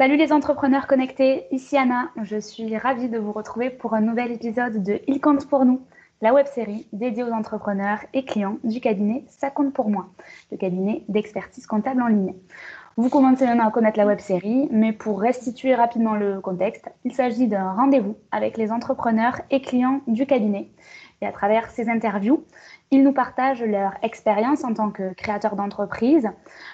Salut 0.00 0.16
les 0.16 0.32
entrepreneurs 0.32 0.86
connectés, 0.86 1.44
ici 1.50 1.76
Anna. 1.76 2.08
Je 2.22 2.40
suis 2.40 2.74
ravie 2.78 3.10
de 3.10 3.18
vous 3.18 3.32
retrouver 3.32 3.68
pour 3.68 3.92
un 3.92 4.00
nouvel 4.00 4.32
épisode 4.32 4.82
de 4.82 4.98
Il 5.06 5.20
compte 5.20 5.46
pour 5.46 5.66
nous, 5.66 5.82
la 6.22 6.32
web 6.32 6.46
série 6.46 6.86
dédiée 6.94 7.22
aux 7.22 7.32
entrepreneurs 7.32 7.98
et 8.14 8.24
clients 8.24 8.56
du 8.64 8.80
cabinet 8.80 9.26
Ça 9.28 9.50
compte 9.50 9.74
pour 9.74 9.90
moi, 9.90 10.08
le 10.50 10.56
cabinet 10.56 11.04
d'expertise 11.08 11.66
comptable 11.66 12.00
en 12.00 12.06
ligne. 12.06 12.32
Vous 12.96 13.10
commencez 13.10 13.44
maintenant 13.44 13.68
à 13.68 13.70
connaître 13.70 13.98
la 13.98 14.06
web 14.06 14.20
série, 14.20 14.68
mais 14.70 14.94
pour 14.94 15.20
restituer 15.20 15.74
rapidement 15.74 16.14
le 16.14 16.40
contexte, 16.40 16.88
il 17.04 17.12
s'agit 17.12 17.46
d'un 17.46 17.72
rendez-vous 17.72 18.16
avec 18.30 18.56
les 18.56 18.72
entrepreneurs 18.72 19.42
et 19.50 19.60
clients 19.60 20.00
du 20.06 20.24
cabinet. 20.24 20.70
Et 21.22 21.26
à 21.26 21.32
travers 21.32 21.70
ces 21.70 21.88
interviews, 21.88 22.44
ils 22.90 23.02
nous 23.02 23.12
partagent 23.12 23.62
leur 23.62 23.92
expérience 24.02 24.64
en 24.64 24.72
tant 24.72 24.90
que 24.90 25.12
créateurs 25.12 25.54
d'entreprise, 25.54 26.30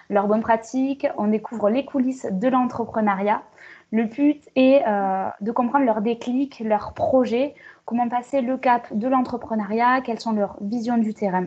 leurs 0.08 0.28
bonnes 0.28 0.40
pratiques, 0.42 1.06
on 1.18 1.26
découvre 1.26 1.68
les 1.68 1.84
coulisses 1.84 2.26
de 2.30 2.48
l'entrepreneuriat. 2.48 3.42
Le 3.90 4.04
but 4.04 4.42
est 4.54 4.82
euh, 4.86 5.28
de 5.40 5.50
comprendre 5.50 5.84
leurs 5.84 6.00
déclics, 6.00 6.60
leurs 6.60 6.92
projets, 6.92 7.54
comment 7.84 8.08
passer 8.08 8.40
le 8.40 8.56
cap 8.56 8.86
de 8.92 9.08
l'entrepreneuriat, 9.08 10.00
quelles 10.00 10.20
sont 10.20 10.32
leurs 10.32 10.56
visions 10.60 10.98
du 10.98 11.12
terrain. 11.12 11.46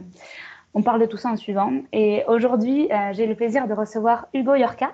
On 0.73 0.84
parle 0.84 1.02
de 1.02 1.05
tout 1.05 1.18
ça 1.18 1.29
en 1.29 1.38
suivant. 1.38 1.71
Et 1.93 2.23
aujourd'hui, 2.27 2.91
euh, 2.91 3.13
j'ai 3.13 3.27
le 3.27 3.35
plaisir 3.35 3.68
de 3.68 3.73
recevoir 3.73 4.27
Hugo 4.34 4.55
Yorka, 4.55 4.91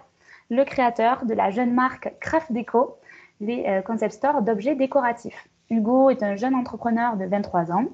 le 0.49 0.63
créateur 0.63 1.25
de 1.25 1.33
la 1.33 1.49
jeune 1.49 1.73
marque 1.73 2.13
Craft 2.19 2.51
Deco, 2.51 2.97
les 3.41 3.65
euh, 3.67 3.81
concept 3.81 4.13
stores 4.13 4.41
d'objets 4.41 4.75
décoratifs. 4.75 5.47
Hugo 5.69 6.09
est 6.09 6.21
un 6.21 6.35
jeune 6.35 6.55
entrepreneur 6.55 7.17
de 7.17 7.25
23 7.25 7.71
ans 7.71 7.87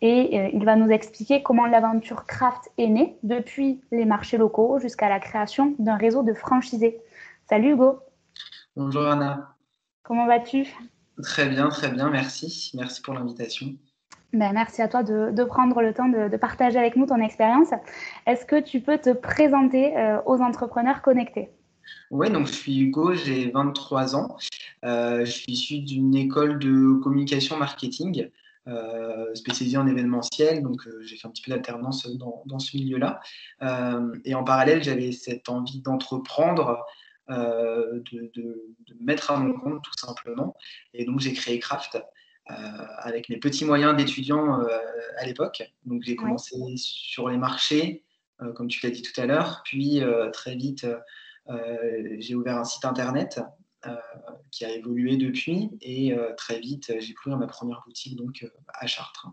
et 0.00 0.38
euh, 0.38 0.50
il 0.52 0.64
va 0.64 0.76
nous 0.76 0.88
expliquer 0.88 1.42
comment 1.42 1.66
l'aventure 1.66 2.24
craft 2.26 2.70
est 2.78 2.86
née 2.86 3.18
depuis 3.22 3.80
les 3.92 4.04
marchés 4.04 4.38
locaux 4.38 4.78
jusqu'à 4.78 5.08
la 5.08 5.20
création 5.20 5.74
d'un 5.78 5.96
réseau 5.96 6.22
de 6.22 6.32
franchisés. 6.32 6.98
Salut 7.48 7.72
Hugo. 7.72 8.00
Bonjour 8.76 9.06
Anna. 9.06 9.54
Comment 10.02 10.26
vas-tu? 10.26 10.66
Très 11.22 11.48
bien, 11.48 11.68
très 11.68 11.90
bien, 11.90 12.08
merci. 12.08 12.70
Merci 12.74 13.02
pour 13.02 13.14
l'invitation. 13.14 13.66
Ben, 14.32 14.52
merci 14.52 14.82
à 14.82 14.88
toi 14.88 15.02
de, 15.02 15.44
prendre 15.44 15.80
le 15.82 15.92
temps 15.92 16.08
de, 16.08 16.36
partager 16.36 16.78
avec 16.78 16.96
nous 16.96 17.06
ton 17.06 17.20
expérience. 17.20 17.70
Est-ce 18.26 18.44
que 18.44 18.60
tu 18.60 18.80
peux 18.80 18.98
te 18.98 19.10
présenter 19.10 19.96
euh, 19.96 20.20
aux 20.26 20.40
entrepreneurs 20.40 21.02
connectés? 21.02 21.50
Oui, 22.10 22.30
donc 22.30 22.46
je 22.46 22.52
suis 22.52 22.78
Hugo, 22.78 23.14
j'ai 23.14 23.50
23 23.50 24.16
ans. 24.16 24.36
Euh, 24.84 25.24
je 25.24 25.30
suis 25.30 25.52
issu 25.52 25.78
d'une 25.80 26.14
école 26.14 26.58
de 26.58 27.00
communication 27.02 27.56
marketing. 27.56 28.30
Euh, 28.68 29.34
spécialisé 29.34 29.78
en 29.78 29.86
événementiel, 29.86 30.62
donc 30.62 30.86
euh, 30.86 31.00
j'ai 31.02 31.16
fait 31.16 31.26
un 31.26 31.30
petit 31.30 31.40
peu 31.40 31.50
d'alternance 31.52 32.06
dans, 32.06 32.58
ce 32.58 32.76
milieu-là. 32.76 33.18
Euh, 33.62 34.14
et 34.26 34.34
en 34.34 34.44
parallèle, 34.44 34.82
j'avais 34.82 35.12
cette 35.12 35.48
envie 35.48 35.80
d'entreprendre, 35.80 36.84
de, 37.30 38.02
de, 38.34 38.74
mettre 39.00 39.30
à 39.30 39.38
mon 39.38 39.58
compte 39.58 39.82
tout 39.82 39.92
simplement. 39.98 40.54
Et 40.92 41.06
donc 41.06 41.20
j'ai 41.20 41.32
créé 41.32 41.58
Craft. 41.58 41.98
avec 42.46 43.30
mes 43.30 43.38
petits 43.38 43.64
moyens 43.64 43.96
d'étudiant 43.96 44.60
à 45.16 45.26
l'époque. 45.26 45.62
Donc 45.86 46.02
j'ai 46.02 46.16
commencé 46.16 46.56
sur 46.76 47.28
les 47.28 47.38
marchés, 47.38 48.04
comme 48.54 48.68
tu 48.68 48.84
l'as 48.84 48.92
dit 48.92 49.02
tout 49.02 49.18
à 49.18 49.26
l'heure, 49.26 49.62
puis 49.64 50.02
très 50.32 50.56
vite 50.56 50.86
j'ai 52.18 52.34
ouvert 52.34 52.58
un 52.58 52.64
site 52.64 52.84
internet 52.84 53.40
qui 54.50 54.64
a 54.64 54.74
évolué 54.74 55.16
depuis. 55.16 55.70
Et 55.80 56.12
euh, 56.12 56.34
très 56.36 56.60
vite, 56.60 56.92
j'ai 56.98 57.14
pu 57.14 57.28
ma 57.30 57.46
première 57.46 57.82
boutique 57.86 58.16
donc, 58.16 58.42
euh, 58.42 58.48
à 58.74 58.86
Chartres. 58.86 59.28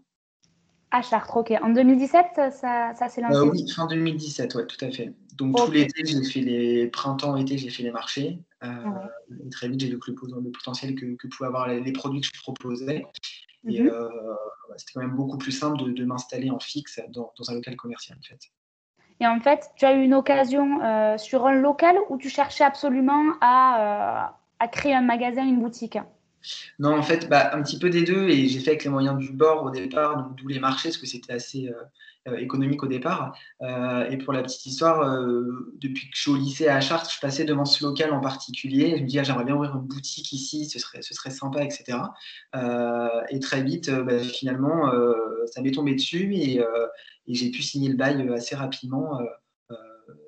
À 0.91 1.01
Chartres, 1.01 1.35
ok. 1.37 1.53
En 1.61 1.69
2017, 1.69 2.25
ça, 2.35 2.93
ça 2.93 3.09
s'est 3.09 3.21
lancé 3.21 3.39
Oui, 3.39 3.69
fin 3.69 3.87
2017, 3.87 4.55
ouais, 4.55 4.67
tout 4.67 4.83
à 4.85 4.91
fait. 4.91 5.13
Donc 5.33 5.57
tout 5.57 5.71
l'été, 5.71 6.05
j'ai 6.05 6.23
fait 6.23 6.39
les 6.41 6.87
printemps-été, 6.87 7.57
j'ai 7.57 7.69
fait 7.69 7.83
les 7.83 7.91
marchés. 7.91 8.39
et 8.63 9.49
très 9.49 9.67
vite, 9.67 9.81
j'ai 9.81 9.87
vu 9.87 9.99
le, 9.99 10.51
potentiel 10.51 10.95
que, 10.95 11.15
que, 11.15 11.27
pouvaient 11.27 11.47
avoir 11.47 11.67
les, 11.67 11.91
produits 11.91 12.21
que 12.21 12.27
je 12.33 12.41
proposais. 12.41 13.05
Et 13.67 13.81
mhm. 13.81 13.91
c'était 14.77 14.93
quand 14.93 15.01
même 15.01 15.15
beaucoup 15.15 15.37
plus 15.37 15.51
simple 15.51 15.83
de, 15.83 15.91
de 15.91 16.05
m'installer 16.05 16.49
en 16.49 16.59
fixe 16.59 17.01
dans, 17.09 17.33
dans, 17.37 17.49
un 17.49 17.55
local 17.55 17.75
commercial, 17.75 18.17
en 18.17 18.23
fait. 18.23 18.39
Et 19.19 19.27
en 19.27 19.39
fait, 19.39 19.71
tu 19.75 19.85
as 19.85 19.93
eu 19.93 20.03
une 20.03 20.13
occasion 20.13 20.81
euh, 20.83 21.17
sur 21.17 21.45
un 21.45 21.53
local 21.53 21.95
où 22.09 22.17
tu 22.17 22.29
cherchais 22.29 22.63
absolument 22.63 23.23
à, 23.41 23.79
euh, 23.79 24.27
à, 24.59 24.67
créer 24.67 24.93
un 24.93 25.01
magasin, 25.01 25.43
une 25.43 25.59
boutique 25.59 25.97
Non, 26.79 26.97
en 26.97 27.03
fait, 27.03 27.29
bah, 27.29 27.55
un 27.55 27.61
petit 27.61 27.79
peu 27.79 27.89
des 27.89 28.03
deux. 28.03 28.29
Et 28.29 28.47
j'ai 28.47 28.59
fait 28.59 28.71
avec 28.71 28.83
les 28.83 28.89
moyens 28.89 29.17
du 29.17 29.31
bord 29.31 29.63
au 29.63 29.71
départ, 29.71 30.31
d'où 30.37 30.47
les 30.47 30.59
marchés, 30.59 30.89
parce 30.89 30.97
que 30.97 31.07
c'était 31.07 31.33
assez 31.33 31.69
euh, 32.27 32.37
économique 32.37 32.81
au 32.83 32.87
départ. 32.87 33.37
et 33.61 34.17
pour 34.17 34.33
la 34.33 34.41
petite 34.41 34.65
histoire, 34.65 35.23
depuis 35.75 36.09
que 36.09 36.15
je 36.15 36.21
suis 36.21 36.31
au 36.31 36.35
lycée 36.35 36.67
à 36.67 36.81
Chartres, 36.81 37.13
je 37.13 37.19
passais 37.19 37.45
devant 37.45 37.65
ce 37.65 37.83
local 37.83 38.11
en 38.13 38.19
particulier. 38.19 38.95
Je 38.97 39.03
me 39.03 39.07
disais, 39.07 39.19
ah, 39.19 39.23
j'aimerais 39.23 39.45
bien 39.45 39.55
ouvrir 39.55 39.75
une 39.75 39.81
boutique 39.81 40.33
ici, 40.33 40.67
ce 40.67 40.79
serait, 40.79 41.01
ce 41.03 41.13
sympa, 41.29 41.63
etc. 41.63 41.99
et 43.29 43.39
très 43.39 43.61
vite, 43.61 43.91
bah, 43.91 44.19
finalement, 44.19 44.91
ça 45.45 45.61
m'est 45.61 45.71
tombé 45.71 45.93
dessus. 45.93 46.33
Et 47.27 47.35
j'ai 47.35 47.51
pu 47.51 47.61
signer 47.61 47.89
le 47.89 47.95
bail 47.95 48.27
euh, 48.27 48.35
assez 48.35 48.55
rapidement, 48.55 49.19
euh, 49.19 49.25
euh, 49.71 49.75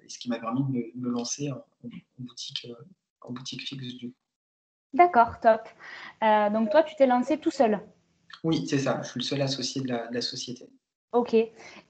ce 0.07 0.17
qui 0.17 0.29
m'a 0.29 0.39
permis 0.39 0.63
de 0.63 0.91
me, 0.95 1.09
lancer 1.09 1.51
en, 1.51 1.63
boutique, 2.17 2.67
en 3.21 3.31
boutique 3.31 3.61
fixe 3.61 3.93
du 3.95 4.13
D'accord, 4.93 5.39
top. 5.39 5.61
donc 6.21 6.71
toi, 6.71 6.83
tu 6.83 6.95
t'es 6.95 7.07
lancé 7.07 7.37
tout 7.37 7.51
seul 7.51 7.79
Oui, 8.43 8.65
c'est 8.67 8.79
ça. 8.79 9.01
Je 9.03 9.09
suis 9.09 9.19
le 9.19 9.25
seul 9.25 9.41
associé 9.41 9.81
de 9.81 9.87
la, 9.87 10.21
société. 10.21 10.69
Ok. 11.11 11.35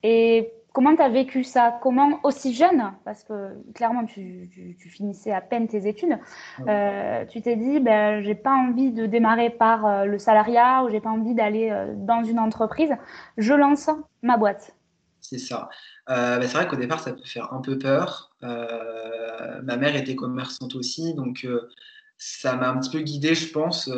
Et 0.03 0.51
comment 0.73 0.95
tu 0.95 1.01
as 1.01 1.09
vécu 1.09 1.43
ça? 1.43 1.79
Comment 1.81 2.19
aussi 2.23 2.53
jeune? 2.53 2.91
Parce 3.05 3.23
que 3.23 3.53
clairement, 3.73 4.05
tu, 4.05 4.49
finissais 4.89 5.31
à 5.31 5.41
peine 5.41 5.67
tes 5.67 5.87
études. 5.87 6.17
tu 6.57 7.41
t'es 7.41 7.55
dit, 7.55 7.79
ben, 7.79 8.23
j'ai 8.23 8.35
pas 8.35 8.53
envie 8.53 8.91
de 8.91 9.05
démarrer 9.05 9.51
par 9.51 10.05
le 10.05 10.17
salariat 10.19 10.83
ou 10.83 10.89
j'ai 10.89 10.99
pas 10.99 11.11
envie 11.11 11.35
d'aller 11.35 11.71
dans 11.95 12.23
une 12.23 12.39
entreprise. 12.39 12.91
Je 13.37 13.53
lance 13.53 13.89
ma 14.21 14.37
boîte. 14.37 14.75
C'est 15.29 15.39
ça. 15.39 15.69
Euh, 16.09 16.37
bah, 16.37 16.47
c'est 16.47 16.53
vrai 16.57 16.67
qu'au 16.67 16.77
départ, 16.77 17.01
ça 17.01 17.11
peut 17.11 17.25
faire 17.25 17.53
un 17.53 17.61
peu 17.61 17.77
peur. 17.77 18.31
Euh, 18.43 19.61
ma 19.61 19.75
mère 19.75 19.95
était 19.95 20.15
commerçante 20.15 20.75
aussi, 20.75 21.13
donc 21.13 21.43
euh, 21.43 21.69
ça 22.17 22.55
m'a 22.55 22.69
un 22.69 22.79
petit 22.79 22.89
peu 22.89 22.99
guidé, 22.99 23.35
je 23.35 23.51
pense, 23.51 23.89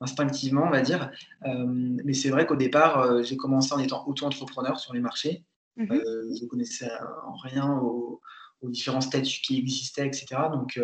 instinctivement, 0.00 0.64
on 0.66 0.70
va 0.70 0.82
dire. 0.82 1.10
mais 1.44 2.14
c'est 2.14 2.30
vrai 2.30 2.46
qu'au 2.46 2.56
départ, 2.56 3.22
j'ai 3.22 3.36
commencé 3.36 3.72
en 3.72 3.78
étant 3.78 4.06
auto-entrepreneur 4.06 4.78
sur 4.78 4.92
les 4.92 5.00
marchés. 5.00 5.44
Mmh 5.76 5.86
je 5.88 6.44
ne 6.44 6.48
connaissais 6.48 6.90
en 7.24 7.34
rien 7.36 7.78
aux, 7.78 8.20
différents 8.62 9.00
statuts 9.00 9.40
qui 9.40 9.58
existaient, 9.58 10.06
etc. 10.06 10.26
Donc, 10.52 10.80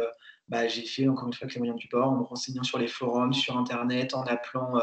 bah, 0.49 0.67
j'ai 0.67 0.85
fait 0.85 1.09
encore 1.09 1.27
une 1.27 1.35
fois 1.35 1.45
avec 1.45 1.55
les 1.55 1.61
moyens 1.61 1.79
du 1.79 1.89
bord, 1.89 2.09
en 2.09 2.17
me 2.17 2.23
renseignant 2.23 2.63
sur 2.63 2.79
les 2.79 2.89
forums, 2.89 3.33
sur 3.33 3.57
Internet, 3.57 4.15
en 4.15 4.23
appelant 4.23 4.81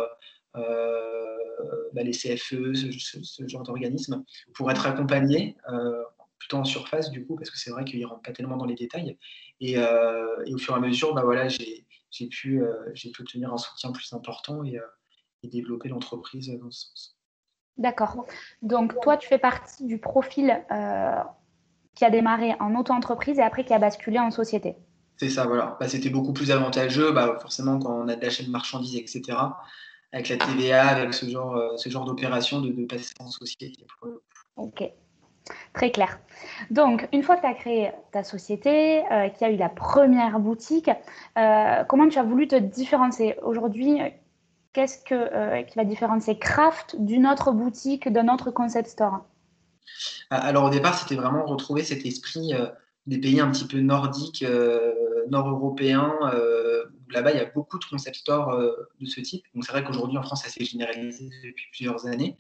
bah, 1.94 2.04
les 2.04 2.12
CFE, 2.12 2.74
ce, 2.74 3.48
genre 3.48 3.64
d'organisme, 3.64 4.24
pour 4.54 4.72
être 4.72 4.86
accompagné 4.88 5.56
euh, 5.72 6.04
plutôt 6.44 6.58
en 6.58 6.66
surface 6.66 7.10
du 7.10 7.26
coup, 7.26 7.36
parce 7.36 7.50
que 7.50 7.58
c'est 7.58 7.72
vrai 7.72 7.86
qu'il 7.86 8.02
ne 8.02 8.06
rentre 8.06 8.22
pas 8.22 8.34
tellement 8.34 8.58
dans 8.58 8.66
les 8.66 8.76
détails. 8.76 9.18
Et, 9.62 9.78
euh, 9.78 10.44
au 10.52 10.58
fur 10.58 10.74
et 10.74 10.78
à 10.78 10.80
mesure, 10.82 11.14
bah, 11.14 11.24
voilà, 11.24 11.48
j'ai 11.48 11.86
pu, 12.30 12.62
euh, 12.62 12.92
pu 12.94 13.22
obtenir 13.22 13.54
un 13.54 13.58
soutien 13.58 13.92
plus 13.92 14.12
important 14.14 14.64
et, 14.64 14.78
développer 15.44 15.90
l'entreprise 15.90 16.50
dans 16.62 16.72
ce 16.72 16.88
sens. 16.88 17.18
D'accord. 17.78 18.26
Donc 18.62 18.98
toi, 19.02 19.18
tu 19.18 19.28
fais 19.28 19.38
partie 19.38 19.84
du 19.86 19.98
profil 19.98 20.64
qui 21.96 22.06
a 22.06 22.10
démarré 22.10 22.56
en 22.62 22.76
auto-entreprise 22.76 23.40
et 23.40 23.42
après 23.42 23.66
qui 23.66 23.74
a 23.74 23.80
basculé 23.80 24.20
en 24.20 24.32
société. 24.32 24.76
C'est 25.18 25.30
ça, 25.30 25.46
voilà. 25.46 25.78
Bah, 25.82 25.90
C'était 25.90 26.10
beaucoup 26.10 26.32
plus 26.32 26.50
avantageux, 26.50 27.12
bah, 27.12 27.38
forcément, 27.42 27.78
quand 27.78 27.94
on 27.94 28.08
a 28.08 28.16
de 28.16 28.22
la 28.22 28.30
chaîne 28.30 28.46
de 28.46 28.52
marchandises, 28.52 28.96
etc 28.96 29.38
avec 30.14 30.30
la 30.30 30.38
TVA, 30.38 30.88
avec 30.90 31.14
ce 31.14 31.28
genre, 31.28 31.56
euh, 31.56 31.76
ce 31.76 31.90
genre 31.90 32.06
d'opération 32.06 32.62
de, 32.62 32.72
de 32.72 32.86
passer 32.86 33.14
en 33.20 33.30
société. 33.30 33.74
Ok, 34.56 34.84
très 35.74 35.92
clair. 35.92 36.20
Donc, 36.70 37.08
une 37.12 37.24
fois 37.24 37.36
que 37.36 37.42
tu 37.42 37.48
as 37.48 37.54
créé 37.54 37.92
ta 38.12 38.24
société, 38.24 39.04
euh, 39.12 39.30
qui 39.30 39.46
a 39.46 39.52
eu 39.52 39.58
la 39.58 39.70
première 39.70 40.40
boutique, 40.40 40.90
euh, 41.38 41.84
comment 41.86 42.08
tu 42.08 42.20
as 42.20 42.24
voulu 42.24 42.48
te 42.48 42.56
différencier 42.56 43.36
Aujourd'hui, 43.42 44.00
qu'est-ce 44.74 45.04
que, 45.04 45.62
qui 45.64 45.76
va 45.78 45.86
différencier 45.86 46.38
Craft 46.38 46.96
d'une 47.00 47.28
autre 47.28 47.52
boutique, 47.52 48.12
d'un 48.12 48.28
autre 48.28 48.52
concept 48.52 48.90
store? 48.90 49.26
Alors, 50.30 50.66
au 50.66 50.70
départ, 50.70 50.98
c'était 50.98 51.16
vraiment 51.16 51.46
retrouver 51.46 51.84
cet 51.84 52.06
esprit 52.06 52.54
des 53.06 53.20
pays 53.20 53.40
un 53.40 53.52
petit 53.52 53.68
peu 53.68 53.80
nordiques, 53.80 54.46
nord-européens 55.30 56.14
là-bas, 57.14 57.32
il 57.32 57.38
y 57.38 57.40
a 57.40 57.46
beaucoup 57.46 57.80
de 57.80 57.86
concept 57.86 58.18
stores 58.18 58.52
euh, 58.52 58.90
de 59.00 59.06
ce 59.06 59.22
type. 59.22 59.46
Donc, 59.54 59.64
c'est 59.66 59.72
vrai 59.72 59.84
qu'aujourd'hui, 59.84 60.18
en 60.18 60.24
France, 60.24 60.44
ça 60.44 60.50
s'est 60.50 60.66
généralisé 60.66 61.30
depuis 61.44 61.66
plusieurs 61.72 62.06
années. 62.06 62.38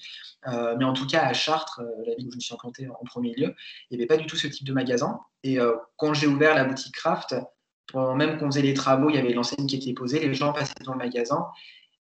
Euh, 0.47 0.75
mais 0.77 0.85
en 0.85 0.93
tout 0.93 1.07
cas, 1.07 1.23
à 1.23 1.33
Chartres, 1.33 1.81
euh, 1.81 2.03
la 2.05 2.15
ville 2.15 2.27
où 2.27 2.31
je 2.31 2.35
me 2.35 2.41
suis 2.41 2.53
implanté 2.53 2.87
en 2.87 3.05
premier 3.05 3.33
lieu, 3.33 3.55
il 3.89 3.97
n'y 3.97 4.03
avait 4.03 4.07
pas 4.07 4.17
du 4.17 4.25
tout 4.25 4.35
ce 4.35 4.47
type 4.47 4.67
de 4.67 4.73
magasin. 4.73 5.19
Et 5.43 5.57
quand 5.97 6.13
j'ai 6.13 6.27
ouvert 6.27 6.55
la 6.55 6.63
boutique 6.63 6.95
Craft, 6.95 7.35
pendant 7.91 8.15
même 8.15 8.37
qu'on 8.37 8.45
faisait 8.45 8.61
les 8.61 8.73
travaux, 8.73 9.09
il 9.09 9.17
y 9.17 9.19
avait 9.19 9.33
l'enseigne 9.33 9.67
qui 9.67 9.75
était 9.75 9.91
posée, 9.91 10.25
les 10.25 10.33
gens 10.33 10.53
passaient 10.53 10.73
dans 10.85 10.93
le 10.93 10.99
magasin 10.99 11.47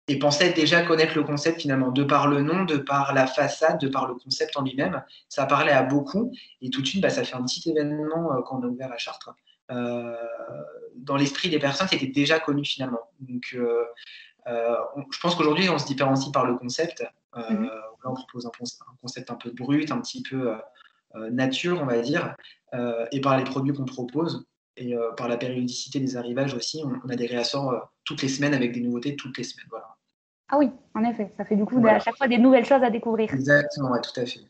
et 0.08 0.18
pensaient 0.18 0.54
déjà 0.54 0.84
connaître 0.84 1.16
le 1.16 1.24
concept 1.24 1.60
finalement, 1.60 1.92
de 1.92 2.06
par 2.06 2.28
le 2.28 2.42
nom, 2.42 2.64
de 2.64 2.78
par 2.78 3.14
la 3.14 3.28
façade, 3.28 3.82
de 3.82 3.90
par 3.90 4.08
le 4.08 4.16
concept 4.16 4.56
en 4.56 4.62
lui-même. 4.62 5.04
Ça 5.28 5.46
parlait 5.48 5.74
à 5.74 5.84
beaucoup. 5.84 6.32
Et 6.62 6.70
tout 6.70 6.82
de 6.82 6.88
suite, 6.88 7.02
bah, 7.02 7.10
ça 7.10 7.26
fait 7.26 7.36
un 7.36 7.44
petit 7.44 7.70
événement 7.70 8.42
quand 8.44 8.60
on 8.60 8.64
a 8.64 8.68
ouvert 8.68 8.94
à 8.94 8.98
Chartres. 8.98 9.36
Dans 9.70 11.16
l'esprit 11.18 11.50
des 11.50 11.60
personnes, 11.60 11.88
c'était 11.88 12.08
déjà 12.08 12.40
connu 12.40 12.66
finalement. 12.66 13.02
Donc, 13.20 13.56
je 13.56 15.20
pense 15.22 15.36
qu'aujourd'hui, 15.36 15.70
on 15.70 15.78
se 15.78 15.86
différencie 15.86 16.32
par 16.32 16.46
le 16.46 16.56
concept. 16.56 17.04
Mhm. 17.36 17.66
Là, 17.66 18.12
on 18.12 18.14
propose 18.14 18.46
un, 18.46 18.52
concept 19.02 19.32
un 19.32 19.36
peu 19.36 19.52
brut, 19.52 19.92
un 19.92 20.00
petit 20.00 20.24
peu 20.24 20.56
nature, 21.32 21.80
on 21.82 21.86
va 21.86 22.00
dire, 22.00 22.36
et 23.12 23.22
par 23.22 23.38
les 23.38 23.44
produits 23.44 23.74
qu'on 23.74 23.86
propose 23.86 24.46
et 24.78 24.96
par 25.18 25.28
la 25.28 25.38
périodicité 25.38 26.00
des 26.00 26.18
arrivages 26.18 26.54
aussi, 26.54 26.84
on, 26.84 27.10
a 27.10 27.16
des 27.16 27.28
réassorts 27.28 27.92
toutes 28.04 28.22
les 28.22 28.30
semaines 28.30 28.54
avec 28.54 28.72
des 28.72 28.82
nouveautés 28.82 29.16
toutes 29.16 29.38
les 29.38 29.44
semaines. 29.44 29.68
Voilà. 29.70 29.96
Ah 30.50 30.58
oui, 30.58 30.70
en 30.94 31.04
effet, 31.04 31.34
ça 31.38 31.46
fait 31.46 31.56
du 31.56 31.66
coup 31.66 31.86
à 31.88 32.00
chaque 32.00 32.18
fois 32.18 32.28
des 32.28 32.38
nouvelles 32.38 32.66
choses 32.66 32.84
à 32.84 32.90
découvrir. 32.90 33.34
Exactement, 33.34 33.92
ouais, 33.92 34.02
tout 34.02 34.20
à 34.20 34.26
fait. 34.26 34.42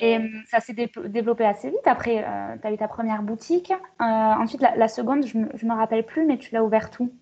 Et 0.00 0.16
hum, 0.16 0.42
ça 0.50 0.60
s'est 0.60 0.74
développé 0.74 1.44
assez 1.44 1.70
vite. 1.70 1.86
Après, 1.86 2.24
euh, 2.24 2.56
tu 2.60 2.66
as 2.66 2.72
eu 2.72 2.76
ta 2.76 2.88
première 2.88 3.22
boutique. 3.22 3.70
Euh, 3.70 4.04
ensuite, 4.04 4.60
la, 4.60 4.88
seconde, 4.88 5.26
je 5.26 5.38
ne 5.38 5.44
me, 5.44 5.74
rappelle 5.74 6.04
plus, 6.04 6.26
mais 6.26 6.38
tu 6.38 6.54
l'as 6.54 6.64
ouverte 6.64 6.98
où? 7.00 7.12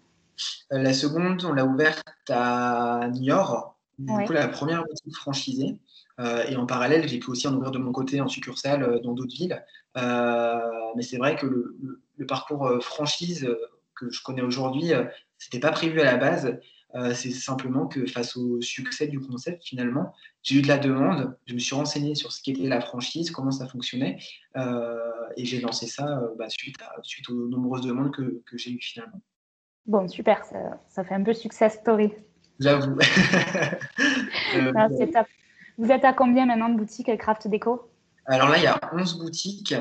Euh, 0.72 0.78
La 0.78 0.92
seconde, 0.92 1.44
on 1.44 1.52
l'a 1.52 1.64
ouverte 1.64 2.04
à 2.30 3.08
Niort. 3.12 3.78
Du 3.98 4.12
coup, 4.24 4.32
la 4.32 4.48
première 4.48 4.84
boutique 4.84 5.16
franchisée. 5.16 5.78
et 6.18 6.56
en 6.56 6.66
parallèle, 6.66 7.08
j'ai 7.08 7.18
pu 7.18 7.30
aussi 7.30 7.48
en 7.48 7.54
ouvrir 7.54 7.70
de 7.70 7.78
mon 7.78 7.92
côté 7.92 8.20
en 8.20 8.28
succursale 8.28 9.00
dans 9.02 9.14
d'autres 9.14 9.34
villes. 9.34 9.64
mais 9.94 11.02
c'est 11.02 11.16
vrai 11.16 11.36
que 11.36 11.46
le, 11.46 12.02
le 12.16 12.26
parcours 12.26 12.82
franchise 12.82 13.48
que 13.94 14.10
je 14.10 14.22
connais 14.22 14.42
aujourd'hui, 14.42 14.92
c'était 15.38 15.60
pas 15.60 15.72
prévu 15.72 16.00
à 16.00 16.04
la 16.04 16.16
base. 16.16 16.58
Euh, 16.96 17.12
c'est 17.12 17.30
simplement 17.30 17.86
que 17.86 18.06
face 18.06 18.36
au 18.36 18.60
succès 18.62 19.06
du 19.06 19.20
concept, 19.20 19.64
finalement, 19.64 20.14
j'ai 20.42 20.56
eu 20.56 20.62
de 20.62 20.68
la 20.68 20.78
demande, 20.78 21.36
je 21.46 21.52
me 21.52 21.58
suis 21.58 21.74
renseigné 21.74 22.14
sur 22.14 22.32
ce 22.32 22.40
qu'était 22.40 22.68
la 22.68 22.80
franchise, 22.80 23.30
comment 23.30 23.50
ça 23.50 23.66
fonctionnait, 23.66 24.18
euh, 24.56 24.96
et 25.36 25.44
j'ai 25.44 25.60
lancé 25.60 25.86
ça 25.86 26.20
euh, 26.20 26.28
bah, 26.38 26.48
suite, 26.48 26.76
suite, 27.02 27.28
aux 27.28 27.48
nombreuses 27.48 27.82
demandes 27.82 28.12
que, 28.12 28.42
j'ai 28.54 28.70
eues 28.70 28.80
finalement. 28.80 29.20
Bon, 29.84 30.08
super, 30.08 30.42
ça, 30.88 31.04
fait 31.04 31.14
un 31.14 31.22
peu 31.22 31.34
success 31.34 31.74
story. 31.74 32.12
J'avoue. 32.58 32.96
Ah. 34.74 34.88
Vous 35.76 35.90
êtes 35.90 36.04
à 36.04 36.12
combien 36.14 36.46
maintenant 36.46 36.70
de 36.70 36.78
boutiques 36.78 37.14
Craft 37.18 37.48
Déco 37.48 37.90
Alors 38.24 38.48
là, 38.48 38.56
il 38.56 38.62
y 38.62 38.66
a 38.66 38.80
11 38.92 39.18
boutiques. 39.18 39.74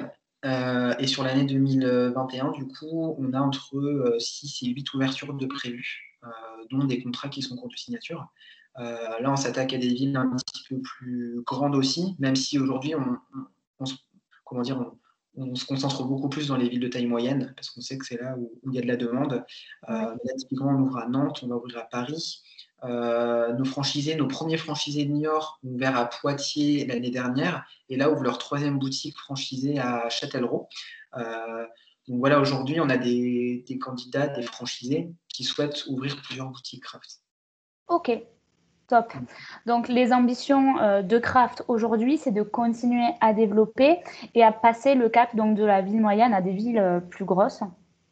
et 0.43 1.07
sur 1.07 1.23
l'année 1.23 1.45
2021, 1.45 2.51
du 2.51 2.67
coup, 2.67 3.15
on 3.17 3.31
a 3.31 3.39
entre 3.39 4.15
6 4.19 4.63
et 4.63 4.69
8 4.69 4.93
ouvertures 4.95 5.33
de 5.33 5.45
prévues. 5.45 6.14
Euh, 6.25 6.65
dont 6.71 6.83
des 6.85 7.03
contrats 7.03 7.29
qui 7.29 7.43
sont 7.43 7.53
en 7.53 7.57
cours 7.57 7.69
de 7.69 7.75
signature. 7.75 8.27
Euh, 8.79 9.19
là, 9.19 9.31
on 9.31 9.35
s'attaque 9.35 9.73
à 9.73 9.77
des 9.77 9.89
villes 9.89 10.17
un 10.17 10.35
petit 10.35 10.63
peu 10.67 10.81
plus 10.81 11.41
grandes 11.45 11.75
aussi, 11.75 12.15
même 12.17 12.35
si 12.35 12.57
aujourd'hui, 12.57 12.95
on, 12.95 13.85
comment 14.43 14.63
dire, 14.63 14.83
on, 15.35 15.53
se 15.53 15.65
concentre 15.65 16.03
beaucoup 16.05 16.29
plus 16.29 16.47
dans 16.47 16.57
les 16.57 16.67
villes 16.67 16.79
de 16.79 16.87
taille 16.87 17.05
moyenne, 17.05 17.53
parce 17.55 17.69
qu'on 17.69 17.81
sait 17.81 17.97
que 17.99 18.05
c'est 18.05 18.19
là 18.19 18.35
où, 18.37 18.51
il 18.67 18.73
y 18.73 18.79
a 18.79 18.81
de 18.81 18.87
la 18.87 18.95
demande. 18.95 19.45
Euh, 19.89 20.15
typiquement, 20.39 20.71
on 20.71 20.81
ouvre 20.81 20.97
à 20.97 21.07
Nantes, 21.07 21.41
on 21.43 21.47
va 21.47 21.57
ouvrir 21.57 21.77
à 21.77 21.83
Paris. 21.83 22.41
nos 22.83 23.65
franchisés, 23.65 24.15
nos 24.15 24.27
premiers 24.27 24.57
franchisés 24.57 25.05
de 25.05 25.11
Niort 25.11 25.59
ont 25.63 25.75
ouvert 25.75 25.95
à 25.95 26.09
Poitiers 26.09 26.87
l'année 26.87 27.11
dernière, 27.11 27.63
et 27.89 27.97
là 27.97 28.09
ouvrent 28.09 28.23
leur 28.23 28.39
troisième 28.39 28.79
boutique 28.79 29.17
franchisée 29.17 29.77
à 29.77 30.09
Châtellerault. 30.09 30.67
Donc 32.07 32.19
voilà, 32.19 32.39
aujourd'hui, 32.39 32.79
on 32.79 32.89
a 32.89 32.97
des, 32.97 33.63
candidats, 33.81 34.27
des 34.27 34.43
franchisés 34.43 35.09
qui 35.27 35.43
souhaitent 35.43 35.85
ouvrir 35.87 36.21
plusieurs 36.21 36.47
boutiques 36.47 36.83
craft. 36.83 37.21
Ok, 37.87 38.11
top. 38.87 39.13
Donc 39.65 39.87
les 39.87 40.13
ambitions 40.13 40.79
euh, 40.79 41.01
de 41.01 41.17
craft 41.17 41.63
aujourd'hui, 41.67 42.17
c'est 42.17 42.31
de 42.31 42.43
continuer 42.43 43.07
à 43.21 43.33
développer 43.33 43.99
et 44.35 44.43
à 44.43 44.51
passer 44.51 44.95
le 44.95 45.09
cap 45.09 45.35
donc, 45.35 45.57
de 45.57 45.63
la 45.63 45.81
ville 45.81 46.01
moyenne 46.01 46.33
à 46.33 46.41
des 46.41 46.53
villes 46.53 46.77
euh, 46.77 46.99
plus 46.99 47.25
grosses. 47.25 47.61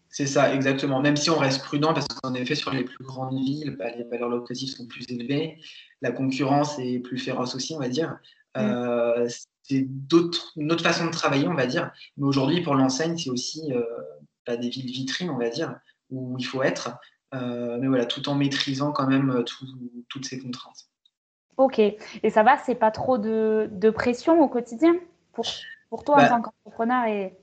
C'est 0.09 0.27
ça, 0.27 0.53
exactement. 0.53 1.01
Même 1.01 1.15
si 1.15 1.31
on 1.31 1.39
reste 1.39 1.63
prudent, 1.63 1.91
parce 1.91 2.05
qu'en 2.07 2.35
effet, 2.35 2.53
sur 2.53 2.71
les 2.71 2.83
plus 2.83 3.03
grandes 3.03 3.35
villes, 3.35 3.75
bah, 3.79 3.89
les 3.97 4.03
valeurs 4.03 4.29
locatives 4.29 4.69
sont 4.69 4.85
plus 4.85 5.05
élevées, 5.09 5.57
la 6.03 6.11
concurrence 6.11 6.77
est 6.77 6.99
plus 6.99 7.17
féroce 7.17 7.55
aussi, 7.55 7.73
on 7.75 7.79
va 7.79 7.89
dire. 7.89 8.19
Mm. 8.55 8.59
Euh, 8.59 9.27
c'est 9.63 9.87
une 10.55 10.71
autre 10.71 10.83
façon 10.83 11.05
de 11.05 11.11
travailler, 11.11 11.47
on 11.47 11.55
va 11.55 11.65
dire. 11.65 11.91
Mais 12.17 12.25
aujourd'hui, 12.25 12.61
pour 12.61 12.75
l'enseigne, 12.75 13.17
c'est 13.17 13.29
aussi 13.29 13.73
euh, 13.73 13.83
bah, 14.45 14.57
des 14.57 14.69
villes 14.69 14.91
vitrines, 14.91 15.29
on 15.29 15.37
va 15.37 15.49
dire, 15.49 15.79
où 16.09 16.37
il 16.37 16.45
faut 16.45 16.63
être. 16.63 16.97
Euh, 17.33 17.77
mais 17.79 17.87
voilà, 17.87 18.05
tout 18.05 18.27
en 18.29 18.35
maîtrisant 18.35 18.91
quand 18.91 19.07
même 19.07 19.31
euh, 19.31 19.43
toutes 20.09 20.25
ces 20.25 20.39
contraintes. 20.39 20.89
Ok. 21.57 21.79
Et 21.79 22.29
ça 22.29 22.43
va, 22.43 22.57
c'est 22.57 22.75
pas 22.75 22.91
trop 22.91 23.17
de, 23.17 23.89
pression 23.89 24.41
au 24.41 24.47
quotidien 24.47 24.95
pour, 25.31 25.45
pour 25.89 26.03
toi 26.03 26.15
en 26.15 26.17
bah, 26.17 26.29
tant 26.29 26.41
qu'entrepreneur 26.41 27.05
et... 27.05 27.37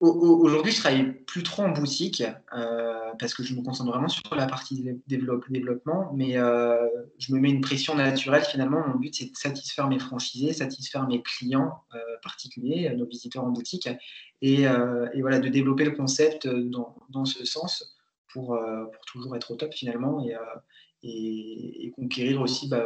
Aujourd'hui, 0.00 0.70
je 0.70 0.78
travaille 0.78 1.12
plus 1.24 1.42
trop 1.42 1.62
en 1.62 1.70
boutique 1.70 2.22
euh, 2.54 3.10
parce 3.18 3.34
que 3.34 3.42
je 3.42 3.52
me 3.52 3.62
concentre 3.62 3.90
vraiment 3.90 4.06
sur 4.06 4.32
la 4.36 4.46
partie 4.46 4.84
développement, 5.08 6.12
mais 6.14 6.38
euh, 6.38 6.86
je 7.18 7.34
me 7.34 7.40
mets 7.40 7.50
une 7.50 7.60
pression 7.60 7.96
naturelle. 7.96 8.44
Finalement, 8.44 8.86
mon 8.86 8.94
but, 8.94 9.12
c'est 9.12 9.30
de 9.32 9.36
satisfaire 9.36 9.88
mes 9.88 9.98
franchisés, 9.98 10.52
satisfaire 10.52 11.08
mes 11.08 11.20
clients 11.22 11.82
euh, 11.94 11.98
particuliers, 12.22 12.94
nos 12.96 13.06
visiteurs 13.06 13.42
en 13.42 13.50
boutique, 13.50 13.88
et, 14.40 14.66
voilà, 15.20 15.40
de 15.40 15.48
développer 15.48 15.84
le 15.84 15.90
concept 15.90 16.46
dans, 16.46 17.24
ce 17.24 17.44
sens 17.44 17.98
pour, 18.32 18.56
toujours 19.06 19.34
être 19.34 19.50
au 19.50 19.56
top 19.56 19.74
finalement 19.74 20.24
et, 21.02 21.90
conquérir 21.96 22.40
aussi 22.40 22.68
bah, 22.68 22.84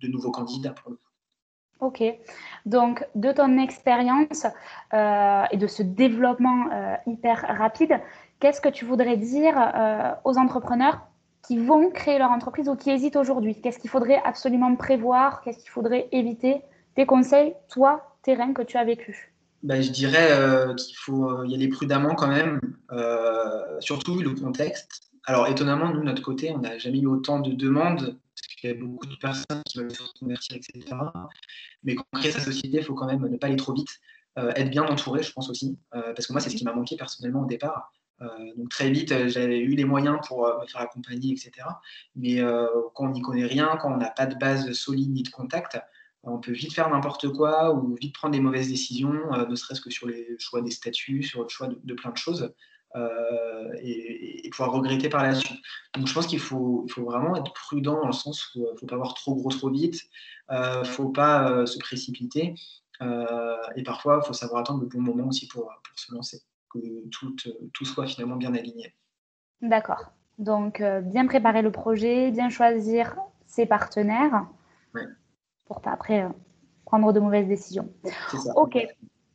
de 0.00 0.08
nouveaux 0.08 0.30
candidats 0.30 0.72
pour 0.72 0.92
le. 0.92 0.98
Ok. 1.80 2.02
Donc, 2.64 3.04
de 3.14 3.32
ton 3.32 3.58
expérience 3.58 4.46
euh, 4.94 5.44
et 5.50 5.56
de 5.58 5.66
ce 5.66 5.82
développement 5.82 6.70
euh, 6.72 6.94
hyper 7.06 7.44
rapide, 7.58 8.00
qu'est-ce 8.40 8.60
que 8.60 8.68
tu 8.68 8.84
voudrais 8.86 9.16
dire 9.16 9.54
euh, 9.58 10.12
aux 10.24 10.38
entrepreneurs 10.38 11.00
qui 11.46 11.58
vont 11.58 11.90
créer 11.90 12.18
leur 12.18 12.30
entreprise 12.30 12.68
ou 12.68 12.76
qui 12.76 12.90
hésitent 12.90 13.16
aujourd'hui? 13.16 13.60
Qu'est-ce 13.60 13.78
qu'il 13.78 13.90
faudrait 13.90 14.22
absolument 14.24 14.74
prévoir? 14.74 15.42
Qu'est-ce 15.42 15.58
qu'il 15.58 15.70
faudrait 15.70 16.08
éviter? 16.12 16.62
Tes 16.94 17.04
conseils, 17.04 17.54
toi, 17.68 18.16
terrain 18.22 18.54
que 18.54 18.62
tu 18.62 18.78
as 18.78 18.84
vécu? 18.84 19.34
Ben, 19.62 19.82
Je 19.82 19.90
dirais 19.90 20.28
qu'il 20.76 20.96
faut 20.96 21.44
y 21.44 21.54
aller 21.54 21.68
prudemment 21.68 22.14
quand 22.14 22.28
même, 22.28 22.58
surtout 23.80 24.18
le 24.18 24.30
contexte. 24.30 25.10
Alors, 25.24 25.46
étonnamment, 25.48 25.90
nous, 25.90 26.00
de 26.00 26.04
notre 26.04 26.22
côté, 26.22 26.52
on 26.52 26.58
n'a 26.58 26.78
jamais 26.78 27.00
eu 27.00 27.06
autant 27.06 27.40
de 27.40 27.52
demandes 27.52 28.16
beaucoup 28.74 29.06
de 29.06 29.16
personnes 29.16 29.62
qui 29.66 29.78
veulent 29.78 29.94
se 29.94 30.02
reconvertir, 30.02 30.56
etc. 30.56 30.96
Mais 31.82 31.94
quand 31.94 32.04
on 32.12 32.18
crée 32.18 32.30
sa 32.30 32.40
société, 32.40 32.78
il 32.78 32.84
faut 32.84 32.94
quand 32.94 33.06
même 33.06 33.26
ne 33.26 33.36
pas 33.36 33.46
aller 33.46 33.56
trop 33.56 33.72
vite, 33.72 33.88
euh, 34.38 34.52
être 34.54 34.70
bien 34.70 34.84
entouré, 34.84 35.22
je 35.22 35.32
pense 35.32 35.48
aussi, 35.48 35.78
euh, 35.94 36.12
parce 36.14 36.26
que 36.26 36.32
moi, 36.32 36.40
c'est 36.40 36.50
ce 36.50 36.56
qui 36.56 36.64
m'a 36.64 36.74
manqué 36.74 36.96
personnellement 36.96 37.42
au 37.42 37.46
départ. 37.46 37.92
Euh, 38.22 38.26
donc 38.56 38.70
très 38.70 38.90
vite, 38.90 39.28
j'avais 39.28 39.58
eu 39.58 39.74
les 39.74 39.84
moyens 39.84 40.18
pour 40.26 40.46
me 40.46 40.66
faire 40.66 40.82
accompagner, 40.82 41.32
etc. 41.32 41.52
Mais 42.14 42.40
quand 42.94 43.08
on 43.08 43.10
n'y 43.10 43.22
connaît 43.22 43.46
rien, 43.46 43.76
quand 43.80 43.92
on 43.92 43.96
n'a 43.96 44.10
pas 44.10 44.26
de 44.26 44.34
base 44.36 44.72
solide 44.72 45.10
ni 45.10 45.22
de 45.22 45.30
contact, 45.30 45.78
on 46.22 46.38
peut 46.38 46.52
vite 46.52 46.72
faire 46.72 46.90
n'importe 46.90 47.28
quoi 47.32 47.72
ou 47.72 47.94
vite 48.00 48.14
prendre 48.14 48.32
des 48.32 48.40
mauvaises 48.40 48.68
décisions, 48.68 49.30
ne 49.48 49.54
serait-ce 49.54 49.80
que 49.80 49.90
sur 49.90 50.06
les 50.06 50.36
choix 50.38 50.60
des 50.60 50.70
statuts, 50.70 51.22
sur 51.22 51.42
le 51.42 51.48
choix 51.48 51.68
de 51.68 51.94
plein 51.94 52.10
de 52.10 52.16
choses. 52.16 52.52
Euh, 52.94 53.72
et, 53.82 54.48
pouvoir 54.50 54.72
regretter 54.72 55.10
par 55.10 55.22
la 55.22 55.34
suite. 55.34 55.60
Donc 55.94 56.06
je 56.06 56.14
pense 56.14 56.26
qu'il 56.26 56.38
faut, 56.38 56.84
il 56.86 56.92
faut 56.92 57.04
vraiment 57.04 57.36
être 57.36 57.52
prudent 57.52 58.00
dans 58.00 58.06
le 58.06 58.12
sens 58.12 58.54
où 58.54 58.60
il 58.60 58.64
euh, 58.64 58.72
ne 58.72 58.78
faut 58.78 58.86
pas 58.86 58.96
voir 58.96 59.12
trop 59.12 59.34
gros 59.34 59.50
trop 59.50 59.68
vite, 59.68 60.00
il 60.50 60.56
euh, 60.56 60.80
ne 60.80 60.84
faut 60.84 61.10
pas 61.10 61.66
se 61.66 61.78
précipiter 61.78 62.54
et 63.02 63.82
parfois 63.82 64.20
il 64.22 64.26
faut 64.26 64.32
savoir 64.32 64.60
attendre 64.60 64.80
le 64.80 64.86
bon 64.86 65.02
moment 65.02 65.28
aussi 65.28 65.46
pour, 65.46 65.64
pour 65.64 65.98
se 65.98 66.14
lancer, 66.14 66.40
que 66.70 66.78
tout, 67.10 67.36
tout 67.74 67.84
soit 67.84 68.06
finalement 68.06 68.36
bien 68.36 68.54
aligné. 68.54 68.94
D'accord. 69.60 70.12
Donc 70.38 70.82
bien 71.02 71.26
préparer 71.26 71.60
le 71.60 71.70
projet, 71.70 72.30
bien 72.30 72.48
choisir 72.48 73.16
ses 73.46 73.66
partenaires 73.66 74.46
pour 75.66 75.82
pas 75.82 75.90
après 75.90 76.26
prendre 76.86 77.12
de 77.12 77.20
mauvaises 77.20 77.48
décisions. 77.48 77.92
Ça. 78.30 78.56
Ok, 78.56 78.78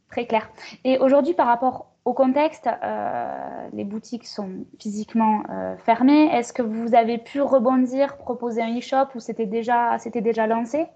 très 0.10 0.26
clair. 0.26 0.50
Et 0.84 0.98
aujourd'hui 0.98 1.36
par 1.36 1.46
rapport 1.46 1.91
au 2.04 2.14
contexte, 2.14 2.68
euh, 2.68 3.70
les 3.74 3.84
boutiques 3.84 4.26
sont 4.26 4.66
physiquement 4.80 5.44
euh, 5.50 5.78
fermées. 5.78 6.30
Est-ce 6.34 6.52
que 6.52 6.64
vous 6.64 6.96
avez 6.96 7.20
pu 7.20 7.42
rebondir, 7.42 8.18
proposer 8.18 8.62
un 8.64 8.76
e-shop 8.78 9.16
ou 9.16 9.20
c'était 9.20 9.46
déjà, 9.46 9.98
c'était 10.00 10.22
déjà 10.22 10.48
lancé? 10.48 10.88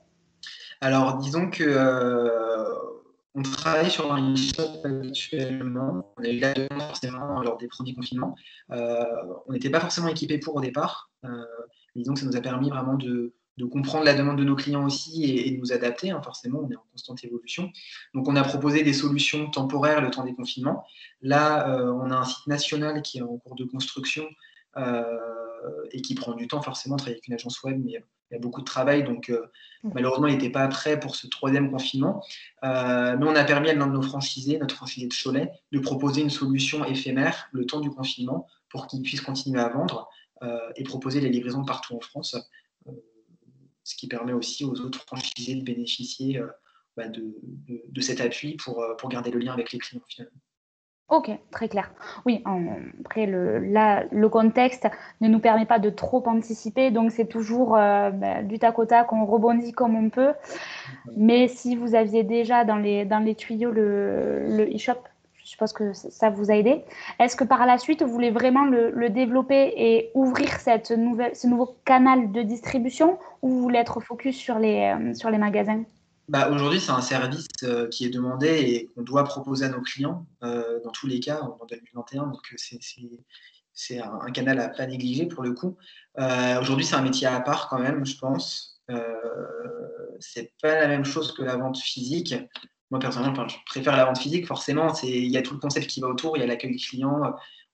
Alors, 0.82 1.18
disons 1.18 1.50
que 1.50 1.64
euh, 1.64 2.66
on 3.36 3.44
travaille 3.44 3.92
sur 3.92 4.12
un 4.12 4.34
e-shop 4.34 4.82
actuellement. 4.84 6.12
On 6.18 6.24
a 6.24 6.28
eu 6.28 6.40
la 6.40 6.54
demande 6.54 6.82
forcément 6.82 7.40
lors 7.42 7.58
des 7.58 7.68
premiers 7.68 7.94
confinements. 7.94 8.36
on 8.70 9.52
n'était 9.52 9.70
pas 9.70 9.80
forcément 9.80 10.08
équipé 10.08 10.40
pour 10.40 10.56
au 10.56 10.62
départ. 10.62 11.12
disons 11.96 12.14
que 12.16 12.20
ça 12.20 12.26
nous 12.26 12.36
a 12.36 12.42
permis 12.42 12.70
vraiment 12.70 12.96
de, 12.96 13.34
de 13.58 13.66
comprendre 13.66 14.06
la 14.06 14.14
demande 14.14 14.38
de 14.38 14.44
nos 14.44 14.56
clients 14.56 14.86
aussi 14.86 15.24
et, 15.24 15.52
de 15.52 15.58
nous 15.58 15.72
adapter. 15.72 16.12
Hein, 16.12 16.22
forcément, 16.22 16.60
on 16.64 16.70
est 16.70 16.76
en 16.76 16.86
constante 16.92 17.24
évolution. 17.24 17.72
Donc, 18.14 18.28
on 18.28 18.36
a 18.36 18.44
proposé 18.44 18.84
des 18.84 18.94
solutions 18.94 19.50
temporaires 19.50 20.02
le 20.02 20.12
temps 20.12 20.24
des 20.24 20.34
confinements. 20.34 20.86
Là, 21.22 21.70
euh, 21.70 21.92
on 21.92 22.12
a 22.12 22.16
un 22.16 22.26
site 22.26 22.48
national 22.48 23.02
qui 23.02 23.20
est 23.20 23.22
en 23.22 23.38
cours 23.38 23.56
de 23.56 23.66
construction. 23.66 24.26
Euh, 24.78 25.04
et 25.92 26.02
qui 26.02 26.14
prend 26.14 26.34
du 26.34 26.48
temps 26.48 26.62
forcément, 26.62 26.96
travailler 26.96 27.16
avec 27.16 27.28
une 27.28 27.34
agence 27.34 27.64
web, 27.64 27.82
mais 27.84 27.92
il 28.30 28.34
y 28.34 28.36
a 28.36 28.40
beaucoup 28.40 28.60
de 28.60 28.66
travail, 28.66 29.04
donc 29.04 29.32
malheureusement, 29.84 30.28
il 30.28 30.34
n'était 30.34 30.52
pas 30.52 30.68
prêt 30.68 31.00
pour 31.00 31.16
ce 31.16 31.26
troisième 31.26 31.72
confinement. 31.72 32.22
mais 32.62 33.16
on 33.22 33.36
a 33.36 33.44
permis 33.44 33.70
à 33.70 33.74
l'un 33.74 33.88
de 33.88 33.94
nos 33.94 34.02
franchisés, 34.04 34.60
notre 34.60 34.76
franchisé 34.76 35.08
de 35.08 35.14
Cholet, 35.14 35.50
de 35.72 35.80
proposer 35.80 36.22
une 36.22 36.30
solution 36.30 36.86
éphémère 36.86 37.50
le 37.52 37.66
temps 37.66 37.80
du 37.80 37.90
confinement 37.90 38.46
pour 38.70 38.86
qu'il 38.86 39.02
puisse 39.02 39.22
continuer 39.22 39.60
à 39.60 39.70
vendre 39.70 40.08
et 40.76 40.84
proposer 40.84 41.20
les 41.20 41.30
livraisons 41.30 41.66
partout 41.66 41.96
en 41.96 42.00
France, 42.00 42.36
ce 43.86 43.96
qui 43.96 44.10
permet 44.10 44.34
aussi 44.34 44.66
aux 44.66 44.82
autres 44.82 45.00
franchisés 45.08 45.56
de 45.56 45.64
bénéficier 45.64 46.42
bah, 46.98 47.08
de, 47.08 47.38
de, 47.88 48.02
cet 48.02 48.20
appui 48.20 48.56
pour, 48.58 48.84
pour 48.98 49.08
garder 49.08 49.32
le 49.32 49.40
lien 49.40 49.54
avec 49.54 49.72
les 49.72 49.80
clients 49.80 50.04
finalement. 50.08 50.42
Ok, 51.08 51.30
très 51.52 51.70
clair. 51.70 51.92
Oui, 52.26 52.42
après, 53.02 53.28
le, 53.28 53.60
le 53.60 54.30
contexte 54.30 54.88
ne 55.22 55.28
nous 55.28 55.38
permet 55.38 55.68
pas 55.68 55.78
de 55.78 55.92
trop 55.92 56.24
anticiper, 56.28 56.90
donc 56.90 57.12
c'est 57.12 57.28
toujours 57.28 57.76
euh, 57.76 58.10
bah, 58.10 58.42
du 58.42 58.58
tac 58.58 58.80
au 58.80 58.86
tac, 58.86 59.14
on 59.14 59.24
rebondit 59.24 59.72
comme 59.72 59.96
on 59.96 60.10
peut. 60.10 60.34
Mais 61.16 61.48
si 61.48 61.76
vous 61.76 61.94
aviez 61.94 62.24
déjà 62.24 62.66
dans 62.66 62.78
les, 62.78 63.06
dans 63.06 63.20
les 63.20 63.36
tuyaux 63.36 63.70
le 63.70 64.68
e-shop, 64.74 64.98
je 65.46 65.52
suppose 65.52 65.74
que 65.74 65.94
ça 65.94 66.32
vous 66.32 66.50
a 66.50 66.56
aidé. 66.56 66.84
Est-ce 67.20 67.36
que 67.36 67.44
par 67.44 67.66
la 67.68 67.78
suite, 67.78 68.02
vous 68.02 68.12
voulez 68.12 68.32
vraiment 68.32 68.66
le, 68.66 69.10
développer 69.10 69.74
et 69.78 70.12
ouvrir 70.16 70.50
cette 70.60 70.90
nouvelle, 70.92 71.36
ce 71.36 71.46
nouveau 71.46 71.78
canal 71.86 72.32
de 72.32 72.42
distribution 72.42 73.20
ou 73.44 73.50
vous 73.50 73.62
voulez 73.62 73.78
être 73.78 74.00
focus 74.00 74.36
sur 74.36 74.58
les, 74.58 74.96
euh, 75.00 75.14
sur 75.14 75.30
les 75.30 75.38
magasins? 75.38 75.84
Bah, 76.28 76.50
Aujourd'hui, 76.50 76.80
c'est 76.80 76.92
un 76.92 77.02
service 77.02 77.46
euh, 77.62 77.88
qui 77.88 78.06
est 78.06 78.10
demandé 78.10 78.48
et 78.48 78.88
qu'on 78.88 79.04
doit 79.04 79.24
proposer 79.24 79.66
à 79.66 79.70
nos 79.70 79.82
clients 79.82 80.26
euh, 80.44 80.80
dans 80.84 80.90
tous 80.90 81.06
les 81.06 81.20
cas 81.20 81.42
en 81.42 81.64
2021. 81.70 82.24
Donc, 82.24 82.42
euh, 82.52 82.56
c'est 83.74 84.00
un, 84.00 84.20
un, 84.20 84.32
canal 84.32 84.60
à 84.60 84.70
pas 84.70 84.88
négliger 84.88 85.28
pour 85.28 85.44
le 85.44 85.54
coup. 85.54 85.78
Aujourd'hui, 86.18 86.86
c'est 86.86 86.96
un 86.96 87.04
métier 87.04 87.28
à 87.28 87.40
part 87.40 87.70
quand 87.70 87.78
même, 87.78 88.04
je 88.04 88.18
pense. 88.18 88.82
c'est 90.20 90.54
pas 90.62 90.80
la 90.80 90.88
même 90.88 91.06
chose 91.06 91.34
que 91.34 91.44
la 91.44 91.58
vente 91.58 91.78
physique. 91.78 92.34
Moi, 92.96 93.02
personnellement, 93.02 93.46
je 93.46 93.58
préfère 93.66 93.98
la 93.98 94.06
vente 94.06 94.20
physique. 94.20 94.48
Forcément, 94.48 94.94
il 95.04 95.30
y 95.30 95.36
a 95.36 95.42
tout 95.42 95.54
le 95.54 95.60
concept 95.60 95.88
qui 95.88 96.00
va 96.00 96.08
autour, 96.08 96.38
il 96.38 96.40
y 96.40 96.44
a 96.44 96.48
l'accueil 96.48 96.78
client. 96.78 97.20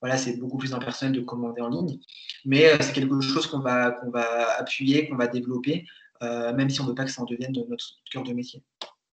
Voilà, 0.02 0.18
c'est 0.18 0.38
beaucoup 0.38 0.58
plus 0.58 0.74
impersonnel 0.74 1.14
de 1.14 1.22
commander 1.22 1.62
en 1.62 1.70
ligne. 1.70 2.00
Mais 2.44 2.82
c'est 2.82 2.92
quelque 2.92 3.22
chose 3.22 3.46
qu'on 3.46 3.60
va, 3.60 3.92
qu'on 3.92 4.10
va 4.10 4.26
appuyer, 4.58 5.08
qu'on 5.08 5.16
va 5.16 5.28
développer. 5.28 5.86
Euh, 6.24 6.56
même 6.56 6.72
si 6.72 6.82
on 6.82 6.86
ne 6.86 6.90
veut 6.90 6.96
pas 6.96 7.06
que 7.06 7.12
ça 7.12 7.22
en 7.22 7.26
devienne 7.26 7.54
notre 7.70 7.86
cœur 8.12 8.24
de 8.24 8.34
métier. 8.34 8.64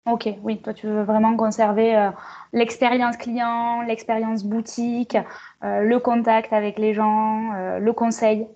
Ok, 0.05 0.29
oui, 0.43 0.61
toi 0.61 0.75
tu 0.75 0.87
veux 0.87 1.05
vraiment 1.05 1.35
conserver 1.39 1.97
euh, 1.97 2.11
l'expérience 2.53 3.17
client, 3.17 3.81
l'expérience 3.81 4.45
boutique, 4.45 5.17
euh, 5.63 5.81
le 5.81 5.99
contact 5.99 6.53
avec 6.53 6.79
les 6.79 6.93
gens, 6.93 7.79
le 7.79 7.93
conseil. 7.95 8.47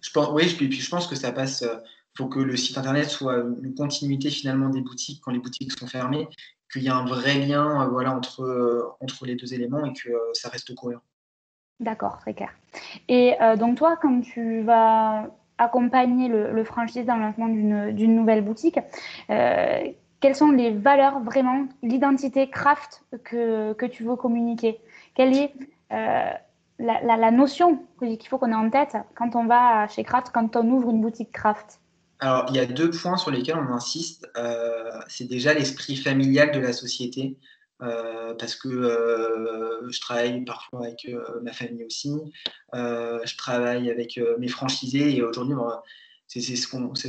Je 0.00 0.10
pense, 0.10 0.30
oui, 0.32 0.46
puis, 0.56 0.68
puis 0.68 0.80
je 0.80 0.88
pense 0.88 1.06
que 1.06 1.14
ça 1.14 1.32
passe. 1.32 1.62
Il 1.62 2.18
faut 2.22 2.28
que 2.28 2.38
le 2.38 2.56
site 2.56 2.78
internet 2.78 3.10
soit 3.10 3.42
une 3.62 3.74
continuité 3.74 4.30
finalement 4.30 4.68
des 4.68 4.80
boutiques 4.80 5.20
quand 5.22 5.32
les 5.32 5.40
boutiques 5.40 5.76
sont 5.76 5.88
fermées, 5.88 6.28
qu'il 6.72 6.82
y 6.82 6.88
a 6.88 6.96
un 6.96 7.04
vrai 7.04 7.34
lien 7.34 7.86
voilà, 7.88 8.12
entre, 8.12 8.96
entre 9.00 9.26
les 9.26 9.34
deux 9.34 9.54
éléments 9.54 9.84
et 9.84 9.92
que 9.92 10.10
ça 10.32 10.48
reste 10.48 10.74
cohérent. 10.74 11.02
D'accord, 11.80 12.18
très 12.18 12.34
clair. 12.34 12.50
Et 13.08 13.34
donc 13.58 13.76
toi, 13.78 13.96
quand 14.00 14.20
tu 14.20 14.62
vas 14.62 15.28
accompagner 15.58 16.28
le, 16.28 16.52
le 16.52 16.64
franchisé 16.64 17.04
dans 17.04 17.16
le 17.16 17.22
lancement 17.22 17.48
d'une 17.48 18.16
nouvelle 18.16 18.42
boutique. 18.42 18.78
Euh, 19.30 19.92
quelles 20.20 20.34
sont 20.34 20.50
les 20.50 20.70
valeurs 20.70 21.20
vraiment, 21.20 21.66
l'identité 21.82 22.48
craft 22.48 23.04
que, 23.24 23.72
que, 23.74 23.86
tu 23.86 24.04
veux 24.04 24.16
communiquer? 24.16 24.80
Quelle 25.14 25.36
est 25.36 25.52
euh, 25.92 26.30
la, 26.78 27.16
la, 27.16 27.30
notion 27.30 27.84
qu'il 27.98 28.26
faut 28.26 28.38
qu'on 28.38 28.50
ait 28.50 28.54
en 28.54 28.70
tête 28.70 28.96
quand 29.14 29.36
on 29.36 29.44
va 29.44 29.86
chez 29.88 30.02
Craft, 30.02 30.30
quand 30.32 30.56
on 30.56 30.68
ouvre 30.70 30.90
une 30.90 31.00
boutique 31.00 31.30
Craft 31.30 31.80
Alors, 32.24 32.46
il 32.48 32.56
y 32.56 32.58
a 32.58 32.64
deux 32.64 32.88
points 32.88 33.18
sur 33.18 33.30
lesquels 33.30 33.56
on 33.56 33.70
insiste. 33.74 34.26
Euh, 34.38 34.98
c'est 35.08 35.26
déjà 35.26 35.52
l'esprit 35.52 35.94
familial 35.94 36.52
de 36.52 36.58
la 36.58 36.72
société. 36.72 37.36
Euh, 37.82 38.32
parce 38.38 38.54
que 38.54 38.68
euh, 38.68 39.90
je 39.90 40.00
travaille 40.00 40.42
parfois 40.42 40.86
avec 40.86 41.06
ma 41.42 41.52
famille 41.52 41.84
aussi, 41.84 42.12
je 42.72 43.36
travaille 43.36 43.90
avec 43.90 44.18
mes 44.38 44.48
franchisés 44.48 45.14
et 45.14 45.22
aujourd'hui, 45.22 45.54
c'est 46.26 46.40
ce 46.40 46.66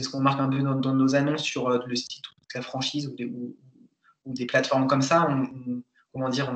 qu'on 0.10 0.20
marque 0.20 0.42
un 0.42 0.50
peu 0.50 0.60
dans, 0.60 0.94
nos 0.94 1.16
annonces 1.16 1.44
sur 1.44 1.70
le 1.70 1.96
site 1.96 2.26
la 2.54 2.62
franchise 2.62 3.08
ou 3.08 3.16
des, 3.16 3.26
ou, 3.26 3.56
des 4.26 4.46
plateformes 4.46 4.88
comme 4.88 5.02
ça. 5.02 5.28
On, 5.30 5.82
comment 6.12 6.30
dire, 6.30 6.52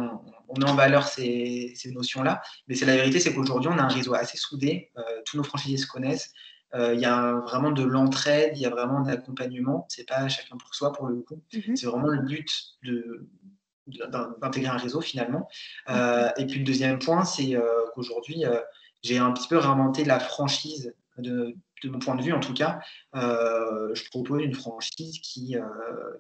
on, 0.50 0.60
met 0.60 0.70
en 0.70 0.76
valeur 0.76 1.08
ces, 1.08 1.72
ces 1.76 1.92
notions-là. 1.92 2.42
Mais 2.68 2.76
c'est 2.76 2.86
la 2.86 2.96
vérité, 2.98 3.22
c'est 3.22 3.34
qu'aujourd'hui, 3.34 3.70
on 3.74 3.78
a 3.78 3.84
un 3.84 3.88
réseau 3.88 4.16
assez 4.16 4.38
soudé. 4.38 4.92
tous 5.24 5.38
nos 5.38 5.44
franchisés 5.44 5.78
se 5.78 5.88
connaissent. 5.88 6.34
Il 6.74 7.00
y 7.00 7.06
a 7.06 7.34
vraiment 7.34 7.72
de 7.72 7.84
l'entraide, 7.84 8.52
il 8.56 8.62
y 8.62 8.66
a 8.66 8.70
vraiment 8.70 9.02
d'accompagnement. 9.02 9.86
C'est 9.90 10.08
pas 10.08 10.28
chacun 10.28 10.56
pour 10.58 10.76
soi 10.76 10.94
pour 10.94 11.08
le 11.08 11.22
coup. 11.22 11.42
Mm-hmm. 11.52 11.76
C'est 11.76 11.88
vraiment 11.88 12.08
le 12.08 12.22
but 12.22 12.48
de, 12.84 13.28
d'intégrer 14.42 14.70
un 14.70 14.78
réseau 14.78 15.02
finalement. 15.02 15.48
Euh, 15.90 16.30
et 16.38 16.46
puis 16.46 16.60
le 16.60 16.66
deuxième 16.66 17.00
point, 17.00 17.26
c'est 17.26 17.56
euh, 17.56 17.64
qu'aujourd'hui, 17.94 18.46
euh, 18.46 18.60
j'ai 19.02 19.18
un 19.18 19.32
petit 19.32 19.48
peu 19.48 19.58
réinventé 19.58 20.04
la 20.04 20.20
franchise 20.20 20.94
de, 21.18 21.56
mon 21.86 22.00
point 22.00 22.16
de 22.16 22.22
vue 22.22 22.34
en 22.34 22.40
tout 22.40 22.54
cas. 22.54 22.80
je 23.14 24.10
propose 24.10 24.44
une 24.44 24.54
franchise 24.54 25.20
qui, 25.20 25.56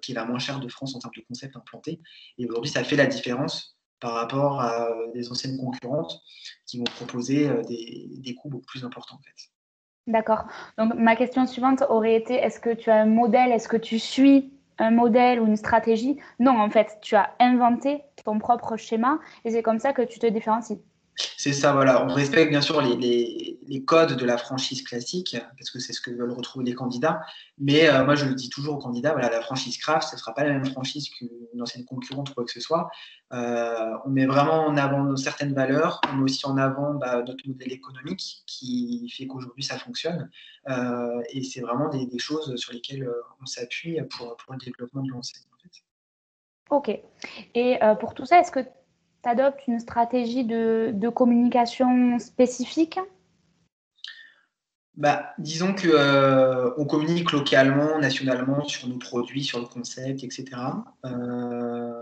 qui 0.02 0.12
est 0.12 0.16
la 0.16 0.26
moins 0.26 0.40
chère 0.40 0.60
de 0.60 0.68
France 0.68 0.96
en 0.96 1.00
termes 1.00 1.14
de 1.16 1.24
concept 1.28 1.56
implanté. 1.56 2.00
Et 2.38 2.46
aujourd'hui, 2.46 2.72
ça 2.72 2.84
fait 2.84 2.96
la 2.96 3.06
différence 3.06 3.78
par 4.00 4.14
rapport 4.14 4.62
à 4.62 4.90
des 5.14 5.30
anciennes 5.30 5.58
concurrentes 5.58 6.22
qui 6.66 6.78
vont 6.78 6.86
proposer 6.86 7.50
des, 7.68 8.10
des 8.10 8.36
coûts 8.36 8.50
beaucoup 8.50 8.66
plus 8.66 8.86
importants 8.86 9.16
en 9.16 9.22
fait. 9.22 9.50
D'accord. 10.10 10.46
Donc 10.78 10.94
ma 10.96 11.16
question 11.16 11.46
suivante 11.46 11.84
aurait 11.88 12.16
été 12.16 12.34
est-ce 12.34 12.60
que 12.60 12.72
tu 12.74 12.90
as 12.90 12.96
un 12.96 13.06
modèle, 13.06 13.52
est-ce 13.52 13.70
que 13.70 13.78
tu 13.78 14.00
suis 14.00 14.52
un 14.80 14.92
modèle 14.92 15.40
ou 15.40 15.46
une 15.46 15.56
stratégie? 15.56 16.18
Non, 16.40 16.60
en 16.60 16.70
fait, 16.70 16.98
tu 17.02 17.16
as 17.16 17.30
inventé 17.40 18.04
ton 18.26 18.40
propre 18.40 18.76
schéma 18.76 19.20
et 19.46 19.52
c'est 19.52 19.62
comme 19.64 19.80
ça 19.80 19.94
que 19.94 20.02
tu 20.02 20.20
te 20.20 20.26
différencies. 20.28 20.82
C'est 21.38 21.54
ça, 21.54 21.74
voilà. 21.74 22.06
On 22.06 22.14
respecte 22.14 22.50
bien 22.50 22.62
sûr 22.62 22.82
les, 22.82 23.60
codes 23.86 24.18
de 24.18 24.26
la 24.26 24.38
franchise 24.38 24.84
classique, 24.84 25.38
parce 25.58 25.72
que 25.72 25.80
c'est 25.80 25.94
ce 25.94 26.02
que 26.02 26.12
veulent 26.12 26.32
retrouver 26.32 26.66
les 26.66 26.74
candidats. 26.74 27.22
Mais 27.58 27.90
euh, 27.90 28.04
moi, 28.04 28.16
je 28.16 28.26
le 28.26 28.36
dis 28.36 28.50
toujours 28.50 28.76
aux 28.76 28.80
candidats, 28.80 29.14
voilà, 29.14 29.30
la 29.30 29.42
franchise 29.42 29.78
craft, 29.78 30.10
ce 30.10 30.16
ne 30.16 30.20
sera 30.20 30.34
pas 30.34 30.44
la 30.44 30.52
même 30.52 30.66
franchise 30.66 31.10
qu'une 31.10 31.62
ancienne 31.62 31.86
concurrente 31.86 32.30
ou 32.30 32.34
quoi 32.34 32.46
que 32.46 32.52
ce 32.52 32.60
soit. 32.60 32.90
Euh, 33.32 33.94
on 34.06 34.10
met 34.10 34.26
vraiment 34.26 34.66
en 34.66 34.78
avant 34.78 35.16
certaines 35.16 35.54
valeurs, 35.54 36.02
on 36.12 36.18
met 36.18 36.24
aussi 36.24 36.46
en 36.46 36.58
avant 36.58 36.96
bah, 36.96 37.22
notre 37.26 37.48
modèle 37.48 37.72
économique 37.72 38.44
qui 38.46 39.10
fait 39.16 39.28
qu'aujourd'hui 39.28 39.64
ça 39.64 39.78
fonctionne. 39.78 40.30
Euh, 40.70 41.22
et 41.30 41.44
c'est 41.44 41.62
vraiment 41.62 41.90
des, 41.90 42.08
choses 42.18 42.56
sur 42.58 42.74
lesquelles 42.74 43.10
on 43.42 43.46
s'appuie 43.46 43.98
pour, 44.18 44.36
le 44.50 44.58
développement 44.58 45.04
de 45.04 45.12
l'enseigne. 45.12 45.44
Ok. 46.70 47.00
Et 47.56 47.80
pour 48.00 48.14
tout 48.14 48.26
ça, 48.26 48.40
est-ce 48.40 48.52
que 48.52 48.60
tu 49.24 49.30
adoptes 49.30 49.68
une 49.68 49.80
stratégie 49.80 50.46
de, 50.46 51.10
communication 51.10 52.20
spécifique 52.20 53.00
bah, 54.96 55.32
disons 55.38 55.74
que 55.74 55.88
euh, 55.88 56.72
on 56.78 56.84
communique 56.84 57.32
localement, 57.32 58.00
nationalement 58.00 58.66
sur 58.66 58.90
nos 58.90 58.98
produits, 58.98 59.46
sur 59.46 59.60
le 59.60 59.66
concept, 59.66 60.26
etc. 60.26 60.46
Euh, 61.06 61.94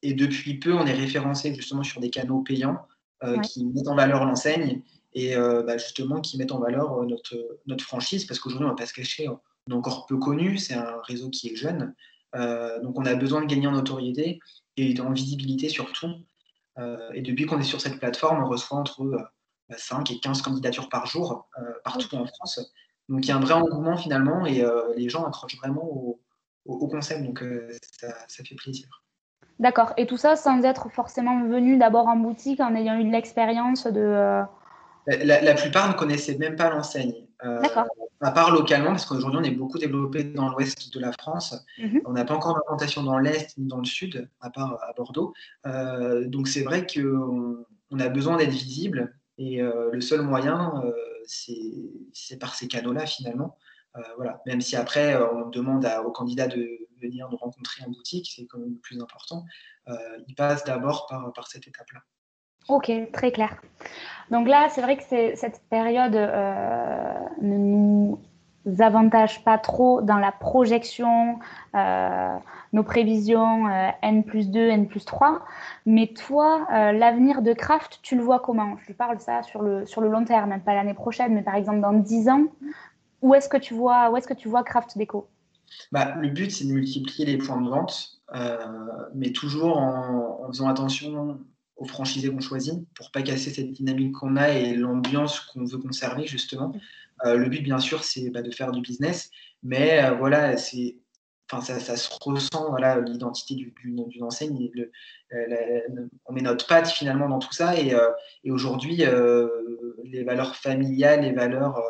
et 0.00 0.14
depuis 0.14 0.58
peu, 0.58 0.72
on 0.72 0.86
est 0.86 0.94
référencé 0.94 1.54
justement 1.54 1.82
sur 1.82 2.00
des 2.00 2.08
canaux 2.08 2.40
payants 2.40 2.78
euh, 3.22 3.38
qui 3.40 3.66
mettent 3.66 3.88
en 3.88 3.96
valeur 3.96 4.24
l'enseigne 4.24 4.80
et 5.12 5.34
bah, 5.36 5.76
justement 5.76 6.22
qui 6.22 6.38
mettent 6.38 6.52
en 6.52 6.58
valeur 6.58 7.02
notre, 7.04 7.36
notre 7.66 7.84
franchise 7.84 8.24
parce 8.24 8.40
qu'aujourd'hui, 8.40 8.66
on 8.66 8.72
ne 8.72 8.74
va 8.74 8.78
pas 8.78 8.86
se 8.86 8.94
cacher, 8.94 9.28
on 9.28 9.38
est 9.70 9.74
encore 9.74 10.06
peu 10.06 10.16
connu, 10.16 10.56
c'est 10.56 10.74
un 10.74 11.00
réseau 11.02 11.28
qui 11.28 11.48
est 11.48 11.56
jeune. 11.56 11.94
donc 12.82 12.98
on 12.98 13.04
a 13.04 13.14
besoin 13.14 13.42
de 13.42 13.46
gagner 13.46 13.66
en 13.66 13.72
notoriété 13.72 14.40
et 14.76 15.00
en 15.00 15.12
visibilité 15.12 15.68
surtout. 15.68 16.08
Euh, 16.78 17.10
et 17.14 17.22
depuis 17.22 17.46
qu'on 17.46 17.58
est 17.58 17.64
sur 17.64 17.80
cette 17.80 17.98
plateforme, 17.98 18.42
on 18.42 18.48
reçoit 18.48 18.78
entre 18.78 19.30
5 19.70 20.10
euh, 20.10 20.14
et 20.14 20.20
15 20.20 20.42
candidatures 20.42 20.88
par 20.88 21.06
jour 21.06 21.48
euh, 21.58 21.62
partout 21.84 22.14
en 22.16 22.26
France. 22.26 22.60
Donc 23.08 23.24
il 23.24 23.28
y 23.28 23.32
a 23.32 23.36
un 23.36 23.40
vrai 23.40 23.54
engouement 23.54 23.96
finalement 23.96 24.46
et 24.46 24.64
les 24.96 25.08
gens 25.08 25.24
accrochent 25.24 25.56
vraiment 25.58 25.84
au, 25.84 26.88
concept, 26.88 27.22
donc 27.22 27.44
ça, 28.00 28.08
fait 28.44 28.56
plaisir. 28.56 28.88
D'accord. 29.60 29.92
Et 29.96 30.06
tout 30.06 30.16
ça 30.16 30.34
sans 30.34 30.60
être 30.64 30.88
forcément 30.90 31.46
venu 31.46 31.78
d'abord 31.78 32.08
en 32.08 32.16
boutique, 32.16 32.58
en 32.58 32.74
ayant 32.74 32.98
eu 32.98 33.04
de 33.04 33.12
l'expérience 33.12 33.86
de. 33.86 34.42
La, 35.06 35.54
plupart 35.54 35.88
ne 35.88 35.94
connaissaient 35.94 36.36
même 36.36 36.56
pas 36.56 36.68
l'enseigne. 36.68 37.25
D'accord 37.42 37.86
à 38.20 38.30
part 38.30 38.50
localement, 38.50 38.90
parce 38.90 39.04
qu'aujourd'hui 39.04 39.40
on 39.40 39.44
est 39.44 39.54
beaucoup 39.54 39.78
développé 39.78 40.24
dans 40.24 40.48
l'ouest 40.48 40.92
de 40.92 41.00
la 41.00 41.12
France, 41.12 41.54
mhm. 41.78 42.00
on 42.04 42.12
n'a 42.12 42.24
pas 42.24 42.34
encore 42.34 42.54
d'implantation 42.54 43.02
dans 43.02 43.18
l'est 43.18 43.56
ni 43.58 43.66
dans 43.66 43.78
le 43.78 43.84
sud, 43.84 44.28
à 44.40 44.50
part 44.50 44.78
à 44.82 44.92
Bordeaux. 44.94 45.34
Euh, 45.66 46.26
donc 46.26 46.48
c'est 46.48 46.62
vrai 46.62 46.86
qu'on 46.86 47.64
on 47.90 48.00
a 48.00 48.08
besoin 48.08 48.36
d'être 48.36 48.50
visible 48.50 49.18
et 49.38 49.62
euh, 49.62 49.90
le 49.92 50.00
seul 50.00 50.22
moyen, 50.22 50.82
euh, 50.84 50.92
c'est 51.26 52.38
par 52.38 52.54
ces 52.54 52.68
canaux-là 52.68 53.06
finalement. 53.06 53.56
voilà. 54.16 54.40
Même 54.46 54.60
si 54.60 54.76
après 54.76 55.16
on 55.16 55.48
demande 55.48 55.86
aux 56.04 56.12
candidats 56.12 56.48
de 56.48 56.66
venir 57.00 57.28
nous 57.30 57.36
rencontrer 57.36 57.84
en 57.84 57.90
boutique, 57.90 58.30
c'est 58.34 58.46
quand 58.46 58.58
même 58.58 58.72
le 58.72 58.78
plus 58.78 59.00
important. 59.00 59.44
il 60.28 60.34
passe 60.34 60.64
d'abord 60.64 61.06
par, 61.06 61.32
par 61.32 61.48
cette 61.48 61.66
étape-là. 61.66 62.00
Ok, 62.68 62.90
très 63.12 63.32
clair. 63.32 63.60
Donc 64.30 64.48
là, 64.48 64.68
c'est 64.70 64.82
vrai 64.82 64.96
que 64.96 65.02
cette 65.04 65.60
période 65.70 66.14
ne 67.40 67.56
nous 67.56 68.18
avantage 68.80 69.44
pas 69.44 69.58
trop 69.58 70.02
dans 70.02 70.18
la 70.18 70.32
projection, 70.32 71.38
nos 71.74 72.82
prévisions 72.82 73.68
N 74.02 74.24
plus 74.24 74.50
2, 74.50 74.68
N 74.68 74.88
plus 74.88 75.04
3. 75.04 75.44
Mais 75.86 76.08
toi, 76.08 76.66
l'avenir 76.70 77.42
de 77.42 77.52
Craft, 77.52 78.00
tu 78.02 78.16
le 78.16 78.22
vois 78.22 78.40
comment? 78.40 78.76
Je 78.88 78.92
parle 78.92 79.20
ça 79.20 79.44
sur 79.44 79.62
le, 79.62 79.86
sur 79.86 80.00
le 80.00 80.08
long 80.08 80.24
terme, 80.24 80.50
même 80.50 80.62
pas 80.62 80.74
l'année 80.74 80.94
prochaine, 80.94 81.32
mais 81.32 81.42
par 81.42 81.54
exemple 81.54 81.80
dans 81.80 81.92
10 81.92 82.28
ans. 82.28 82.46
Où 83.22 83.34
est-ce 83.34 83.48
que 83.48 83.56
tu 83.56 83.74
vois, 83.74 84.10
où 84.10 84.16
est-ce 84.16 84.26
que 84.26 84.34
tu 84.34 84.48
vois 84.48 84.64
Craft 84.64 84.98
Déco? 84.98 85.28
Bah, 85.92 86.14
Le 86.16 86.28
but, 86.28 86.50
c'est 86.50 86.66
de 86.66 86.72
multiplier 86.72 87.26
les 87.26 87.38
points 87.38 87.60
de 87.60 87.68
vente, 87.68 88.20
euh, 88.34 88.58
mais 89.14 89.32
toujours 89.32 89.78
en, 89.78 90.46
faisant 90.48 90.68
attention 90.68 91.38
aux 91.76 91.84
franchisés 91.84 92.30
qu'on 92.30 92.40
choisit 92.40 92.74
pour 92.94 93.10
pas 93.10 93.22
casser 93.22 93.50
cette 93.50 93.72
dynamique 93.72 94.12
qu'on 94.12 94.36
a 94.36 94.50
et 94.50 94.74
l'ambiance 94.74 95.40
qu'on 95.40 95.64
veut 95.64 95.78
conserver, 95.78 96.26
justement. 96.26 96.72
Euh, 97.24 97.36
le 97.36 97.48
but, 97.48 97.62
bien 97.62 97.78
sûr, 97.78 98.04
c'est 98.04 98.30
bah, 98.30 98.42
de 98.42 98.50
faire 98.50 98.72
du 98.72 98.80
business, 98.80 99.30
mais 99.62 100.04
euh, 100.04 100.12
voilà, 100.12 100.56
c'est 100.56 100.96
Enfin, 101.48 101.62
ça, 101.62 101.78
ça, 101.78 101.96
se 101.96 102.10
ressent, 102.20 102.70
voilà, 102.70 102.98
l'identité 103.00 103.54
d'une 103.54 104.24
enseigne. 104.24 104.68
Le, 104.74 104.90
on 106.24 106.32
met 106.32 106.40
notre 106.40 106.66
patte 106.66 106.88
finalement 106.88 107.28
dans 107.28 107.38
tout 107.38 107.52
ça. 107.52 107.78
Et, 107.78 107.94
aujourd'hui, 108.50 109.04
les 110.02 110.24
valeurs 110.24 110.56
familiales, 110.56 111.20
les 111.20 111.30
valeurs 111.30 111.80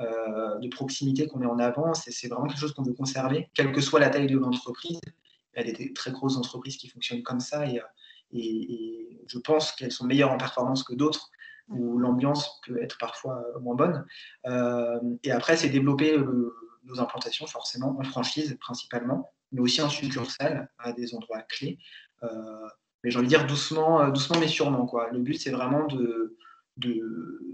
euh, 0.00 0.58
de 0.58 0.66
proximité 0.66 1.28
qu'on 1.28 1.38
met 1.38 1.46
en 1.46 1.60
avant. 1.60 1.94
C'est 1.94 2.26
vraiment 2.26 2.48
quelque 2.48 2.58
chose 2.58 2.72
qu'on 2.74 2.82
veut 2.82 2.94
conserver, 2.94 3.48
quelle 3.54 3.70
que 3.70 3.80
soit 3.80 4.00
la 4.00 4.10
taille 4.10 4.26
de 4.26 4.36
l'entreprise. 4.36 4.98
Il 5.56 5.64
y 5.64 5.70
a 5.70 5.72
des 5.72 5.92
très 5.92 6.10
grosses 6.10 6.36
entreprises 6.36 6.76
qui 6.76 6.88
fonctionnent 6.88 7.22
comme 7.22 7.38
ça 7.38 7.64
et, 7.64 7.80
et, 8.34 9.10
je 9.26 9.38
pense 9.38 9.72
qu'elles 9.72 9.92
sont 9.92 10.04
meilleures 10.04 10.32
en 10.32 10.36
performance 10.36 10.82
que 10.82 10.94
d'autres 10.94 11.30
où 11.68 11.96
l'ambiance 11.96 12.60
peut 12.66 12.82
être 12.82 12.98
parfois 12.98 13.42
moins 13.62 13.74
bonne. 13.74 14.04
Euh, 14.46 15.00
et 15.22 15.32
après, 15.32 15.56
c'est 15.56 15.70
développer 15.70 16.18
nos 16.84 17.00
implantations 17.00 17.46
forcément 17.46 17.96
en 17.98 18.04
franchise 18.04 18.54
principalement, 18.60 19.32
mais 19.50 19.62
aussi 19.62 19.80
en 19.80 19.88
succursale 19.88 20.68
à 20.78 20.92
des 20.92 21.14
endroits 21.14 21.40
clés. 21.40 21.78
Euh, 22.22 22.28
mais 23.02 23.10
j'ai 23.10 23.16
envie 23.16 23.28
de 23.28 23.30
dire 23.30 23.46
doucement, 23.46 24.06
doucement 24.10 24.38
mais 24.38 24.48
sûrement. 24.48 24.84
Quoi. 24.84 25.08
Le 25.10 25.20
but, 25.20 25.40
c'est 25.40 25.52
vraiment 25.52 25.86
de, 25.86 26.36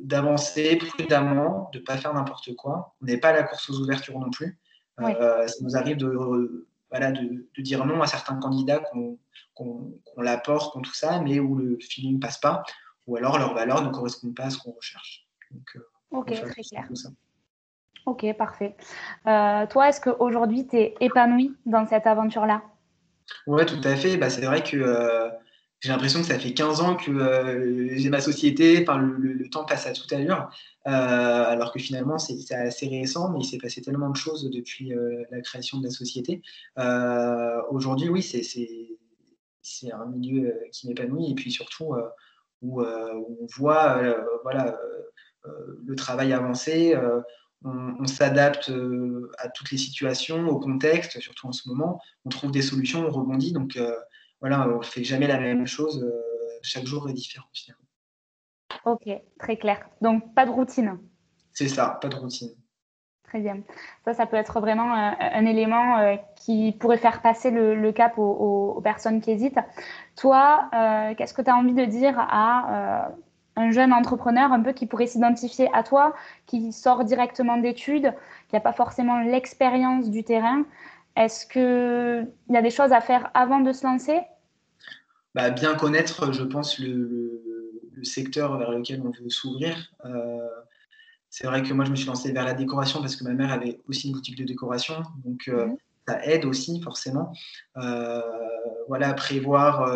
d'avancer 0.02 0.76
prudemment, 0.76 1.70
de 1.72 1.78
ne 1.78 1.84
pas 1.84 1.96
faire 1.96 2.14
n'importe 2.14 2.54
quoi. 2.56 2.96
On 3.00 3.06
n'est 3.06 3.18
pas 3.18 3.28
à 3.28 3.32
la 3.32 3.42
course 3.44 3.70
aux 3.70 3.80
ouvertures 3.80 4.18
non 4.18 4.30
plus. 4.30 4.58
Euh, 5.00 5.46
ça 5.46 5.56
nous 5.62 5.76
arrive 5.76 5.96
de, 5.96 6.66
voilà, 6.90 7.12
de, 7.12 7.46
dire 7.58 7.84
non 7.86 8.02
à 8.02 8.06
certains 8.06 8.36
candidats 8.36 8.80
qu'on 8.80 9.18
qu 9.56 10.22
l'apporte, 10.22 10.72
qu'on 10.72 10.80
tout 10.80 10.94
ça, 10.94 11.20
mais 11.20 11.40
où 11.40 11.54
le 11.54 11.78
feeling 11.80 12.14
ne 12.14 12.20
passe 12.20 12.38
pas, 12.38 12.62
ou 13.06 13.16
alors 13.16 13.38
leurs 13.38 13.54
valeurs 13.54 13.82
ne 13.82 13.90
correspondent 13.90 14.34
pas 14.34 14.44
à 14.44 14.50
ce 14.50 14.58
qu'on 14.58 14.72
recherche. 14.72 15.26
Euh, 15.52 15.80
ok, 16.10 16.32
très 16.32 16.62
clair. 16.62 16.88
Ok, 18.06 18.24
parfait. 18.36 18.76
Euh, 19.26 19.66
toi, 19.66 19.88
est-ce 19.88 20.00
qu'aujourd'hui, 20.00 20.66
tu 20.66 20.76
es 20.76 20.94
épanoui 21.00 21.54
dans 21.66 21.86
cette 21.86 22.06
aventure-là? 22.06 22.62
Oui, 23.46 23.64
tout 23.66 23.80
à 23.84 23.94
fait. 23.94 24.16
Bah, 24.16 24.30
c'est 24.30 24.44
vrai 24.44 24.62
que 24.62 25.30
j'ai 25.80 25.88
l'impression 25.88 26.20
que 26.20 26.26
ça 26.26 26.38
fait 26.38 26.52
15 26.52 26.80
ans 26.82 26.94
que 26.94 27.10
euh, 27.10 27.96
j'ai 27.96 28.10
ma 28.10 28.20
société, 28.20 28.82
enfin, 28.82 28.98
le, 28.98 29.48
temps 29.48 29.64
passe 29.64 29.86
à 29.86 29.92
toute 29.92 30.12
allure, 30.12 30.50
euh, 30.86 30.90
alors 30.90 31.72
que 31.72 31.78
finalement 31.78 32.18
c'est 32.18 32.54
assez 32.54 32.86
récent, 32.86 33.32
mais 33.32 33.40
il 33.40 33.44
s'est 33.44 33.58
passé 33.58 33.80
tellement 33.80 34.10
de 34.10 34.16
choses 34.16 34.48
depuis 34.50 34.92
euh, 34.92 35.24
la 35.30 35.40
création 35.40 35.78
de 35.78 35.84
la 35.84 35.90
société. 35.90 36.42
Aujourd'hui, 37.70 38.10
oui, 38.10 38.22
c'est 39.62 39.92
un 39.92 40.06
milieu 40.06 40.54
qui 40.72 40.86
m'épanouit 40.86 41.30
et 41.30 41.34
puis 41.34 41.50
surtout 41.50 41.94
où, 42.60 42.82
on 42.82 43.46
voit 43.56 44.02
voilà, 44.42 44.78
le 45.44 45.96
travail 45.96 46.34
avancer. 46.34 46.94
on, 47.64 47.94
on 47.98 48.06
s'adapte 48.06 48.70
à 49.38 49.48
toutes 49.48 49.70
les 49.70 49.78
situations, 49.78 50.46
au 50.48 50.58
contexte, 50.58 51.20
surtout 51.20 51.46
en 51.46 51.52
ce 51.52 51.68
moment. 51.68 52.00
On 52.24 52.28
trouve 52.28 52.50
des 52.52 52.62
solutions, 52.62 53.06
on 53.06 53.10
rebondit. 53.10 53.52
Donc, 53.52 53.78
voilà, 54.40 54.66
on 54.68 54.78
ne 54.78 54.82
fait 54.82 55.04
jamais 55.04 55.26
la 55.26 55.38
même 55.38 55.66
chose. 55.66 56.02
Euh, 56.02 56.58
chaque 56.62 56.86
jour 56.86 57.08
est 57.08 57.12
différent 57.12 57.48
finalement. 57.52 57.84
Ok, 58.84 59.08
très 59.38 59.56
clair. 59.56 59.86
Donc, 60.00 60.34
pas 60.34 60.46
de 60.46 60.50
routine. 60.50 60.98
C'est 61.52 61.68
ça, 61.68 61.98
pas 62.00 62.08
de 62.08 62.16
routine. 62.16 62.50
Très 63.24 63.40
bien. 63.40 63.60
Ça, 64.04 64.14
ça 64.14 64.26
peut 64.26 64.36
être 64.36 64.60
vraiment 64.60 64.92
euh, 64.92 65.10
un, 65.20 65.44
élément 65.44 65.98
euh, 65.98 66.16
qui 66.36 66.72
pourrait 66.72 66.96
faire 66.96 67.20
passer 67.20 67.50
le, 67.50 67.92
cap 67.92 68.18
aux, 68.18 68.80
personnes 68.82 69.20
qui 69.20 69.30
hésitent. 69.30 69.60
Toi, 70.16 70.68
qu'est-ce 71.16 71.34
que 71.34 71.42
tu 71.42 71.50
as 71.50 71.56
envie 71.56 71.74
de 71.74 71.84
dire 71.84 72.14
à 72.18 73.12
un 73.56 73.70
jeune 73.70 73.92
entrepreneur 73.92 74.52
un 74.52 74.60
peu 74.60 74.72
qui 74.72 74.86
pourrait 74.86 75.06
s'identifier 75.06 75.68
à 75.72 75.82
toi, 75.82 76.14
qui 76.46 76.72
sort 76.72 77.04
directement 77.04 77.58
d'études, 77.58 78.14
qui 78.48 78.54
n'a 78.54 78.60
pas 78.60 78.72
forcément 78.72 79.20
l'expérience 79.20 80.10
du 80.10 80.24
terrain 80.24 80.64
est-ce 81.16 81.46
qu'il 81.46 82.32
y 82.54 82.56
a 82.56 82.62
des 82.62 82.70
choses 82.70 82.92
à 82.92 83.00
faire 83.00 83.30
avant 83.34 83.60
de 83.60 83.72
se 83.72 83.84
lancer? 83.84 84.20
Bah, 85.34 85.50
Bien 85.50 85.74
connaître, 85.74 86.32
je 86.32 86.42
pense, 86.42 86.78
le, 86.78 87.36
secteur 88.02 88.56
vers 88.56 88.70
lequel 88.70 89.02
on 89.02 89.10
veut 89.10 89.28
s'ouvrir. 89.28 89.76
Euh, 90.06 90.38
c'est 91.28 91.46
vrai 91.46 91.62
que 91.62 91.74
moi, 91.74 91.84
je 91.84 91.90
me 91.90 91.96
suis 91.96 92.06
lancé 92.06 92.32
vers 92.32 92.46
la 92.46 92.54
décoration 92.54 93.00
parce 93.00 93.14
que 93.14 93.24
ma 93.24 93.34
mère 93.34 93.52
avait 93.52 93.78
aussi 93.88 94.06
une 94.08 94.14
boutique 94.14 94.38
de 94.38 94.44
décoration. 94.44 95.02
Donc, 95.22 95.48
euh, 95.48 95.66
mhm. 95.66 95.76
ça 96.08 96.24
aide 96.24 96.46
aussi, 96.46 96.80
forcément. 96.80 97.34
Euh, 97.76 98.22
voilà, 98.88 99.12
prévoir 99.12 99.86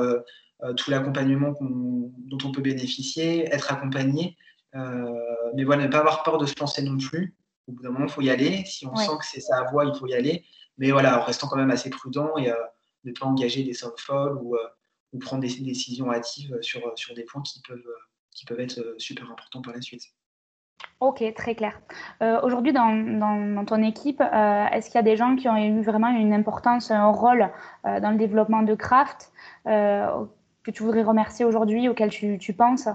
tout 0.76 0.90
l'accompagnement 0.90 1.54
dont 1.60 2.38
on 2.44 2.52
peut 2.52 2.62
bénéficier, 2.62 3.46
être 3.46 3.72
accompagné. 3.72 4.36
mais 4.74 5.64
voilà, 5.64 5.86
ne 5.86 5.90
pas 5.90 6.00
avoir 6.00 6.22
peur 6.24 6.36
de 6.36 6.46
se 6.46 6.54
lancer 6.60 6.82
non 6.82 6.98
plus. 6.98 7.34
Au 7.66 7.72
bout 7.72 7.82
d'un 7.82 7.90
moment, 7.90 8.04
il 8.04 8.10
faut 8.10 8.20
y 8.20 8.28
aller. 8.28 8.64
Si 8.66 8.86
on 8.86 8.94
sent 8.94 9.16
que 9.18 9.24
c'est 9.24 9.40
sa 9.40 9.62
voie, 9.70 9.86
il 9.86 9.94
faut 9.98 10.06
y 10.06 10.14
aller 10.14 10.44
mais 10.78 10.90
voilà, 10.90 11.20
en 11.20 11.24
restant 11.24 11.48
quand 11.48 11.56
même 11.56 11.70
assez 11.70 11.90
prudent 11.90 12.36
et 12.36 12.50
euh, 12.50 12.56
ne 13.04 13.12
pas 13.12 13.26
engager 13.26 13.62
des 13.62 13.74
sommes 13.74 13.92
folles 13.96 14.38
ou, 14.42 14.56
euh, 14.56 15.18
prendre 15.20 15.42
des 15.42 15.60
décisions 15.60 16.10
hâtives 16.10 16.58
sur, 16.60 16.80
sur 16.96 17.14
des 17.14 17.22
points 17.22 17.42
qui 17.42 17.62
peuvent, 17.62 17.86
qui 18.32 18.44
peuvent 18.46 18.58
être 18.58 18.78
euh, 18.78 18.94
super 18.98 19.30
importants 19.30 19.62
par 19.62 19.72
la 19.72 19.80
suite. 19.80 20.02
Ok, 20.98 21.22
très 21.34 21.54
clair. 21.54 21.80
Aujourd'hui, 22.42 22.72
dans, 22.72 22.92
dans, 22.92 23.64
ton 23.64 23.82
équipe, 23.82 24.20
est-ce 24.20 24.86
qu'il 24.86 24.96
y 24.96 24.98
a 24.98 25.02
des 25.02 25.16
gens 25.16 25.34
qui 25.36 25.48
ont 25.48 25.56
eu 25.56 25.82
vraiment 25.82 26.08
une 26.08 26.32
importance, 26.32 26.90
un 26.90 27.10
rôle 27.10 27.50
dans 27.84 28.10
le 28.10 28.16
développement 28.16 28.62
de 28.62 28.74
Craft 28.74 29.32
que 29.64 30.70
tu 30.70 30.82
voudrais 30.82 31.02
remercier 31.02 31.44
aujourd'hui, 31.44 31.88
auxquels 31.88 32.10
tu, 32.10 32.38
tu 32.38 32.52
penses 32.52 32.88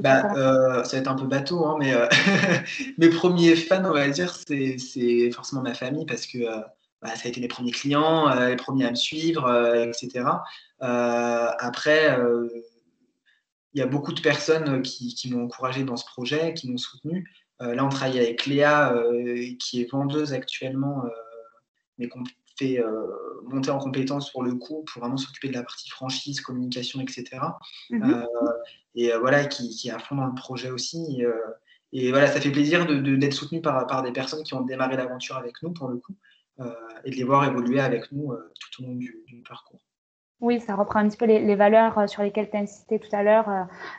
bah, 0.00 0.84
ça 0.84 0.96
va 0.96 0.98
être 0.98 1.08
un 1.08 1.14
peu 1.14 1.26
bateau, 1.26 1.66
hein, 1.66 1.76
mais 1.78 1.92
mes 2.98 3.10
premiers 3.10 3.54
fans, 3.54 3.84
on 3.84 3.92
va 3.92 4.08
dire, 4.08 4.34
c'est 4.46 5.30
forcément 5.30 5.62
ma 5.62 5.74
famille 5.74 6.06
parce 6.06 6.26
que 6.26 6.38
bah, 7.04 7.14
ça 7.16 7.26
a 7.26 7.28
été 7.28 7.38
les 7.38 7.48
premiers 7.48 7.70
clients, 7.70 8.30
euh, 8.30 8.48
les 8.48 8.56
premiers 8.56 8.86
à 8.86 8.90
me 8.90 8.94
suivre, 8.94 9.44
euh, 9.44 9.84
etc. 9.84 10.24
Euh, 10.82 11.50
après, 11.58 12.18
il 13.74 13.78
y 13.78 13.82
a 13.82 13.86
beaucoup 13.86 14.14
de 14.14 14.22
personnes 14.22 14.80
qui, 14.80 15.30
m'ont 15.30 15.44
encouragé 15.44 15.84
dans 15.84 15.98
ce 15.98 16.06
projet, 16.06 16.54
qui 16.54 16.70
m'ont 16.70 16.78
soutenu. 16.78 17.30
là, 17.60 17.84
on 17.84 17.90
travaille 17.90 18.18
avec 18.18 18.46
Léa, 18.46 18.94
qui 19.60 19.82
est 19.82 19.90
vendeuse 19.90 20.32
actuellement, 20.32 21.04
mais 21.98 22.08
qu'on 22.08 22.24
fait 22.56 22.82
monter 23.42 23.70
en 23.70 23.78
compétence 23.78 24.30
pour 24.30 24.42
le 24.42 24.54
coup, 24.54 24.84
pour 24.84 25.02
vraiment 25.02 25.16
s'occuper 25.16 25.48
de 25.48 25.54
la 25.54 25.62
partie 25.62 25.90
franchise, 25.90 26.40
communication, 26.40 27.00
etc. 27.00 27.24
et 27.90 27.96
mhm. 27.96 29.18
voilà, 29.20 29.44
qui, 29.44 29.88
est 29.88 29.90
à 29.90 29.98
fond 29.98 30.14
dans 30.14 30.26
le 30.26 30.34
projet 30.34 30.70
aussi. 30.70 31.22
Et, 31.92 32.10
voilà, 32.10 32.28
ça 32.28 32.40
fait 32.40 32.52
plaisir 32.52 32.86
d'être 32.86 33.34
soutenu 33.34 33.60
par, 33.60 33.86
par 33.86 34.02
des 34.02 34.12
personnes 34.12 34.42
qui 34.44 34.54
ont 34.54 34.62
démarré 34.62 34.96
l'aventure 34.96 35.36
avec 35.36 35.62
nous, 35.62 35.72
pour 35.72 35.88
le 35.88 35.98
coup. 35.98 36.14
Euh, 36.60 36.70
et 37.04 37.10
de 37.10 37.16
les 37.16 37.24
voir 37.24 37.44
évoluer 37.44 37.80
avec 37.80 38.12
nous 38.12 38.30
euh, 38.30 38.52
tout 38.60 38.82
au 38.82 38.86
long 38.86 38.94
du, 38.94 39.12
parcours. 39.48 39.80
Oui, 40.40 40.60
ça 40.60 40.76
reprend 40.76 41.00
un 41.00 41.08
petit 41.08 41.16
peu 41.16 41.26
les, 41.26 41.54
valeurs 41.56 41.98
euh, 41.98 42.06
sur 42.06 42.22
lesquelles 42.22 42.48
tu 42.48 42.56
as 42.56 42.60
insisté 42.60 43.00
tout 43.00 43.08
à 43.12 43.24
l'heure, 43.24 43.48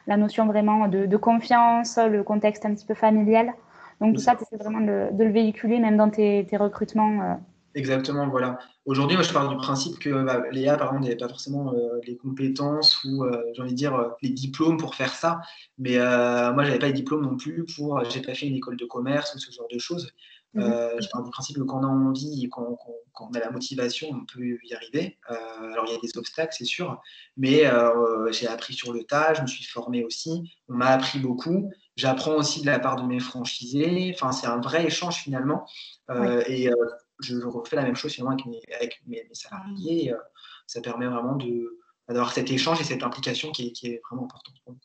la 0.07 0.15
notion 0.15 0.45
vraiment 0.45 0.87
de, 0.87 1.17
confiance, 1.17 1.97
le 1.97 2.23
contexte 2.23 2.65
un 2.65 2.73
petit 2.73 2.85
peu 2.85 2.93
familial. 2.93 3.53
Donc 3.99 4.15
tout 4.15 4.21
ça, 4.21 4.35
tu 4.35 4.43
essaies 4.43 4.57
vraiment 4.57 4.79
de, 4.81 5.09
le 5.17 5.31
véhiculer 5.31 5.79
même 5.79 5.97
dans 5.97 6.09
tes, 6.09 6.47
recrutements. 6.53 7.41
Exactement, 7.73 8.27
voilà. 8.29 8.59
Aujourd'hui, 8.85 9.17
moi, 9.17 9.23
je 9.23 9.33
parle 9.33 9.49
du 9.49 9.57
principe 9.57 9.99
que 9.99 10.23
bah, 10.23 10.43
Léa, 10.51 10.77
par 10.77 10.87
exemple, 10.87 11.03
n'avait 11.03 11.17
pas 11.17 11.27
forcément 11.27 11.73
les 12.05 12.15
compétences 12.15 13.03
ou, 13.03 13.25
j'ai 13.53 13.61
envie 13.61 13.71
de 13.71 13.77
dire, 13.77 14.13
les 14.21 14.29
diplômes 14.29 14.77
pour 14.77 14.95
faire 14.95 15.13
ça. 15.13 15.41
Mais 15.77 15.97
moi, 15.97 16.63
je 16.63 16.67
n'avais 16.67 16.79
pas 16.79 16.87
les 16.87 16.93
diplômes 16.93 17.23
non 17.23 17.35
plus 17.35 17.65
pour, 17.75 18.01
j'ai 18.09 18.21
pas 18.21 18.33
fait 18.33 18.47
une 18.47 18.55
école 18.55 18.77
de 18.77 18.85
commerce 18.85 19.35
ou 19.35 19.39
ce 19.39 19.51
genre 19.51 19.67
de 19.71 19.79
choses. 19.79 20.13
Mhm. 20.55 20.63
Euh, 20.63 21.01
je 21.01 21.09
parle 21.09 21.25
du 21.25 21.31
principe 21.31 21.57
que 21.57 21.63
quand 21.63 21.81
on 21.81 21.83
a 21.83 21.87
envie 21.87 22.45
et 22.45 22.49
quand, 22.49 22.77
on 23.19 23.31
a 23.33 23.39
la 23.39 23.51
motivation, 23.51 24.07
on 24.11 24.25
peut 24.25 24.57
y 24.63 24.73
arriver. 24.73 25.17
Euh, 25.29 25.35
alors 25.73 25.85
il 25.87 25.93
y 25.93 25.95
a 25.95 25.99
des 25.99 26.17
obstacles, 26.17 26.55
c'est 26.57 26.65
sûr, 26.65 27.01
mais 27.35 27.65
euh, 27.65 28.31
j'ai 28.31 28.47
appris 28.47 28.73
sur 28.73 28.93
le 28.93 29.03
tas, 29.03 29.33
je 29.33 29.41
me 29.41 29.47
suis 29.47 29.65
formé 29.65 30.03
aussi, 30.03 30.55
on 30.69 30.75
m'a 30.75 30.87
appris 30.87 31.19
beaucoup. 31.19 31.71
J'apprends 31.97 32.35
aussi 32.35 32.61
de 32.61 32.67
la 32.67 32.79
part 32.79 32.95
de 32.95 33.03
mes 33.03 33.19
franchisés. 33.19 34.13
Enfin, 34.15 34.31
c'est 34.31 34.47
un 34.47 34.59
vrai 34.59 34.85
échange 34.85 35.15
finalement. 35.23 35.65
Et 36.47 36.69
je 37.21 37.37
refais 37.37 37.75
la 37.77 37.83
même 37.83 37.95
chose 37.95 38.11
finalement 38.11 38.35
avec 38.75 39.01
mes, 39.07 39.27
salariés. 39.31 40.13
ça 40.67 40.81
permet 40.81 41.07
vraiment 41.07 41.37
d'avoir 42.09 42.33
cet 42.33 42.51
échange 42.51 42.81
et 42.81 42.83
cette 42.83 43.03
implication 43.03 43.51
qui 43.51 43.67
est, 43.67 43.71
qui 43.71 43.87
est 43.87 44.01
vraiment 44.09 44.25
importante 44.25 44.55
pour 44.65 44.73
nous. 44.73 44.79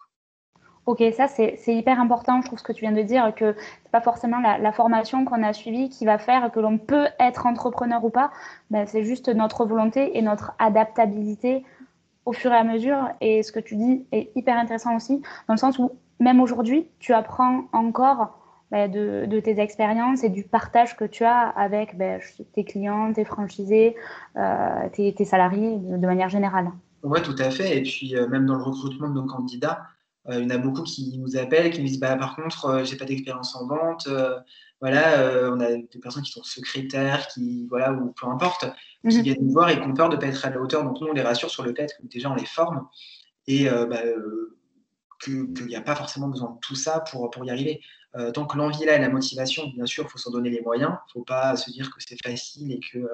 Ok, 0.86 1.02
ça 1.14 1.28
c'est 1.28 1.58
hyper 1.66 2.00
important, 2.00 2.40
je 2.40 2.46
trouve 2.46 2.58
ce 2.58 2.64
que 2.64 2.72
tu 2.72 2.80
viens 2.80 2.92
de 2.92 3.02
dire, 3.02 3.34
que 3.34 3.54
c'est 3.82 3.92
pas 3.92 4.00
forcément 4.00 4.40
la, 4.40 4.72
formation 4.72 5.24
qu'on 5.24 5.42
a 5.42 5.52
suivie 5.52 5.88
qui 5.88 6.04
va 6.04 6.18
faire 6.18 6.50
que 6.50 6.58
l'on 6.58 6.78
peut 6.78 7.06
être 7.20 7.46
entrepreneur 7.46 8.04
ou 8.04 8.10
pas, 8.10 8.30
ben, 8.70 8.86
c'est 8.86 9.04
juste 9.04 9.28
notre 9.28 9.66
volonté 9.66 10.16
et 10.18 10.22
notre 10.22 10.52
adaptabilité 10.58 11.64
au 12.24 12.32
fur 12.32 12.52
et 12.52 12.56
à 12.56 12.64
mesure. 12.64 13.08
Et 13.20 13.42
ce 13.42 13.52
que 13.52 13.60
tu 13.60 13.76
dis 13.76 14.04
est 14.10 14.30
hyper 14.34 14.56
intéressant 14.56 14.96
aussi, 14.96 15.20
dans 15.48 15.54
le 15.54 15.58
sens 15.58 15.78
où 15.78 15.92
même 16.18 16.40
aujourd'hui, 16.40 16.86
tu 16.98 17.12
apprends 17.12 17.64
encore 17.72 18.38
ben, 18.70 18.90
de, 18.90 19.40
tes 19.40 19.60
expériences 19.60 20.22
et 20.22 20.28
du 20.28 20.44
partage 20.44 20.96
que 20.96 21.04
tu 21.04 21.24
as 21.24 21.48
avec 21.48 21.98
ben, 21.98 22.20
tes 22.52 22.64
clients, 22.64 23.12
tes 23.12 23.24
franchisés, 23.24 23.96
euh, 24.36 24.88
tes, 24.92 25.24
salariés 25.24 25.76
de, 25.76 26.06
manière 26.06 26.28
générale. 26.28 26.70
Oui, 27.02 27.20
tout 27.22 27.34
à 27.38 27.50
fait. 27.50 27.78
Et 27.78 27.82
puis, 27.82 28.14
euh, 28.14 28.28
même 28.28 28.46
dans 28.46 28.56
le 28.56 28.62
recrutement 28.62 29.08
de 29.08 29.14
nos 29.14 29.26
candidats, 29.26 29.82
il 30.38 30.42
y 30.42 30.46
en 30.46 30.50
a 30.50 30.58
beaucoup 30.58 30.82
qui 30.82 31.18
nous 31.18 31.36
appellent, 31.36 31.70
qui 31.70 31.80
nous 31.80 31.88
disent 31.88 32.00
bah, 32.00 32.16
par 32.16 32.36
contre, 32.36 32.66
euh, 32.66 32.84
j'ai 32.84 32.96
pas 32.96 33.04
d'expérience 33.04 33.54
en 33.56 33.66
vente. 33.66 34.06
Euh, 34.06 34.38
voilà, 34.80 35.50
on 35.52 35.60
a 35.60 35.74
des 35.74 35.98
personnes 36.00 36.22
qui 36.22 36.32
sont 36.32 36.42
secrétaires, 36.42 37.28
qui, 37.28 37.66
voilà, 37.68 37.92
ou 37.92 38.12
peu 38.12 38.26
importe, 38.26 38.64
qui 39.06 39.18
mhm. 39.18 39.22
viennent 39.22 39.42
nous 39.42 39.52
voir 39.52 39.68
et 39.68 39.78
qui 39.78 39.86
ont 39.86 39.92
peur 39.92 40.08
de 40.08 40.16
ne 40.16 40.20
pas 40.20 40.28
être 40.28 40.42
à 40.46 40.48
la 40.48 40.58
hauteur. 40.58 40.84
Donc, 40.84 40.98
nous, 41.02 41.08
on 41.08 41.12
les 41.12 41.20
rassure 41.20 41.50
sur 41.50 41.62
le 41.62 41.74
fait 41.74 41.94
que 41.98 42.06
déjà, 42.06 42.30
on 42.30 42.34
les 42.34 42.46
forme 42.46 42.88
et 43.46 43.68
bah, 43.68 44.00
qu'il 45.22 45.52
n'y 45.66 45.76
a 45.76 45.82
pas 45.82 45.94
forcément 45.94 46.28
besoin 46.28 46.52
de 46.52 46.58
tout 46.60 46.76
ça 46.76 47.00
pour, 47.00 47.28
pour 47.30 47.44
y 47.44 47.50
arriver. 47.50 47.82
tant 48.32 48.46
que 48.46 48.56
l'envie 48.56 48.86
là 48.86 48.96
et 48.96 49.00
la 49.00 49.10
motivation, 49.10 49.68
bien 49.68 49.84
sûr, 49.84 50.04
il 50.04 50.10
faut 50.10 50.16
s'en 50.16 50.30
donner 50.30 50.48
les 50.48 50.62
moyens. 50.62 50.92
Il 50.92 51.18
ne 51.18 51.20
faut 51.20 51.24
pas 51.24 51.56
se 51.56 51.70
dire 51.70 51.90
que 51.90 51.96
c'est 51.98 52.16
facile 52.22 52.72
et 52.72 52.80
que 52.80 53.06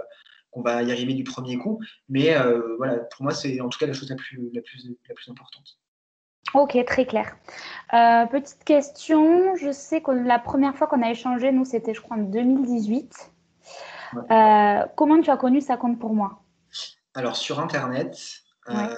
qu'on 0.53 0.63
va 0.63 0.85
y 0.85 0.93
arriver 0.93 1.15
du 1.15 1.25
premier 1.25 1.59
coup. 1.59 1.81
Mais 2.09 2.33
voilà, 2.77 2.99
pour 2.99 3.25
moi, 3.25 3.35
c'est 3.35 3.61
en 3.61 3.69
tout 3.69 3.79
cas 3.81 3.89
la 3.89 3.93
chose 3.93 4.09
la 4.09 4.15
plus, 4.15 4.51
la 4.53 4.63
plus, 4.63 4.89
la 5.09 5.15
plus 5.17 5.29
importante. 5.29 5.81
Ok, 6.55 6.79
très 6.87 7.07
clair. 7.07 7.37
Euh, 7.95 8.27
petite 8.27 8.65
question, 8.65 9.57
je 9.57 9.71
sais 9.73 10.01
que 10.01 10.11
la 10.11 10.39
première 10.39 10.77
fois 10.77 10.87
qu'on 10.87 11.03
a 11.03 11.11
échangé, 11.11 11.53
nous, 11.53 11.65
c'était, 11.65 11.95
je 11.95 12.01
crois, 12.01 12.17
en 12.17 12.23
2018. 12.23 13.31
Euh, 14.31 14.83
comment 14.97 15.21
tu 15.21 15.31
as 15.31 15.37
connu 15.37 15.61
ça 15.61 15.77
compte 15.77 15.99
pour 15.99 16.15
moi 16.15 16.41
Alors, 17.15 17.37
sur 17.37 17.61
Internet, 17.61 18.19
euh, 18.69 18.95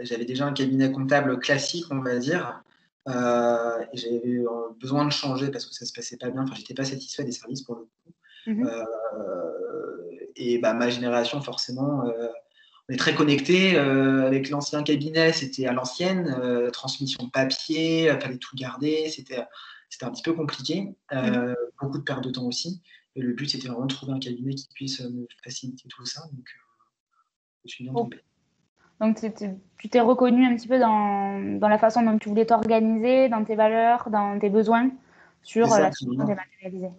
j'avais 0.00 0.24
déjà 0.24 0.46
un 0.46 0.52
cabinet 0.52 0.90
comptable 0.92 1.38
classique, 1.38 1.86
on 1.90 2.00
va 2.00 2.18
dire. 2.18 2.62
et 3.06 3.96
j'avais 3.96 4.44
besoin 4.80 5.04
de 5.04 5.12
changer 5.12 5.50
parce 5.50 5.66
que 5.66 5.74
ça 5.74 5.86
se 5.86 5.92
passait 5.92 6.16
pas 6.16 6.30
bien. 6.30 6.42
Enfin, 6.42 6.54
j'étais 6.54 6.74
pas 6.74 6.84
satisfait 6.84 7.24
des 7.24 7.32
services 7.32 7.62
pour 7.62 7.76
le 7.76 7.82
coup. 7.82 7.88
Mhm. 8.46 8.70
et 10.36 10.58
bah, 10.58 10.72
ma 10.72 10.88
génération, 10.88 11.40
forcément, 11.42 12.04
on 12.88 12.94
est 12.94 12.96
très 12.96 13.14
connecté. 13.14 13.76
Euh, 13.76 14.26
avec 14.26 14.50
l'ancien 14.50 14.82
cabinet, 14.82 15.32
c'était 15.32 15.66
à 15.66 15.72
l'ancienne, 15.72 16.34
euh, 16.40 16.70
transmission 16.70 17.28
papier, 17.28 18.04
il 18.04 18.20
fallait 18.20 18.38
tout 18.38 18.56
garder, 18.56 19.08
c'était 19.08 19.36
un 20.02 20.10
petit 20.10 20.22
peu 20.22 20.32
compliqué. 20.32 20.94
Euh, 21.12 21.52
mm. 21.52 21.56
Beaucoup 21.80 21.98
de 21.98 22.02
perte 22.02 22.24
de 22.24 22.30
temps 22.30 22.46
aussi. 22.46 22.82
Et 23.14 23.20
le 23.20 23.32
but, 23.32 23.48
c'était 23.48 23.68
vraiment 23.68 23.86
de 23.86 23.94
trouver 23.94 24.12
un 24.12 24.18
cabinet 24.18 24.54
qui 24.54 24.68
puisse 24.74 25.00
me 25.00 25.26
faciliter 25.44 25.88
tout 25.88 26.04
ça. 26.04 26.22
Donc, 26.32 26.46
je 27.64 27.70
suis 27.70 27.84
bien 27.84 27.92
tombé. 27.92 28.20
Donc, 29.00 29.20
tu 29.78 29.88
t'es 29.88 30.00
reconnu 30.00 30.44
un 30.44 30.56
petit 30.56 30.66
peu 30.66 30.78
dans, 30.78 31.58
dans, 31.58 31.68
la 31.68 31.78
façon 31.78 32.02
dont 32.02 32.18
tu 32.18 32.28
voulais 32.28 32.46
t'organiser, 32.46 33.28
dans 33.28 33.44
tes 33.44 33.54
valeurs, 33.54 34.10
dans 34.10 34.38
tes 34.38 34.50
besoins 34.50 34.90
sur 35.42 35.68
la 35.68 35.92
solution 35.92 36.24
dématérialisée. 36.24 36.90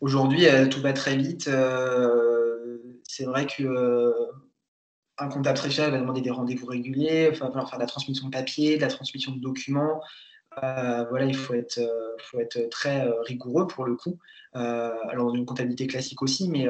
Aujourd'hui, 0.00 0.46
tout 0.70 0.80
va 0.80 0.92
très 0.92 1.16
vite. 1.16 1.50
c'est 3.04 3.24
vrai 3.24 3.46
que 3.46 4.14
un 5.18 5.28
comptable 5.28 5.58
très 5.58 5.70
cher 5.70 5.90
va 5.90 5.98
demander 5.98 6.20
des 6.20 6.30
rendez-vous 6.30 6.66
réguliers, 6.66 7.30
il 7.32 7.38
va 7.38 7.46
falloir 7.46 7.68
faire 7.68 7.78
de 7.78 7.82
la 7.82 7.88
transmission 7.88 8.26
de 8.26 8.32
papier, 8.32 8.76
de 8.76 8.82
la 8.82 8.88
transmission 8.88 9.32
de 9.32 9.40
documents. 9.40 10.00
Euh, 10.62 11.04
voilà, 11.10 11.26
il 11.26 11.36
faut 11.36 11.54
être, 11.54 11.78
euh, 11.78 12.16
faut 12.18 12.40
être 12.40 12.68
très 12.70 13.06
euh, 13.06 13.20
rigoureux 13.22 13.66
pour 13.66 13.84
le 13.84 13.94
coup. 13.96 14.18
alors, 14.54 15.34
une 15.34 15.44
comptabilité 15.44 15.86
classique 15.86 16.22
aussi, 16.22 16.48
mais 16.48 16.66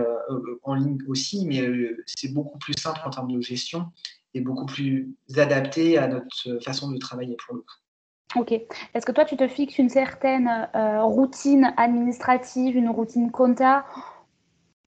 en 0.63 0.75
ligne 0.75 0.99
aussi, 1.07 1.47
mais 1.47 1.63
c'est 2.07 2.33
beaucoup 2.35 2.59
plus 2.59 2.75
simple 2.75 3.01
en 3.05 3.11
termes 3.11 3.33
de 3.33 3.41
gestion 3.41 3.87
et 4.35 4.41
beaucoup 4.41 4.67
plus 4.67 5.15
adapté 5.37 5.97
à 5.97 6.07
notre 6.07 6.59
façon 6.63 6.91
de 6.91 6.99
travailler 6.99 7.37
pour 7.47 7.55
le 7.55 7.63
coup. 7.63 8.41
Ok. 8.41 8.53
Est-ce 8.53 9.07
que 9.07 9.13
toi, 9.13 9.25
tu 9.25 9.37
te 9.37 9.49
fixes 9.49 9.79
une 9.79 9.89
certaine 9.89 10.69
routine 10.75 11.73
administrative, 11.79 12.77
une 12.77 12.91
routine 12.91 13.31
compta 13.31 13.87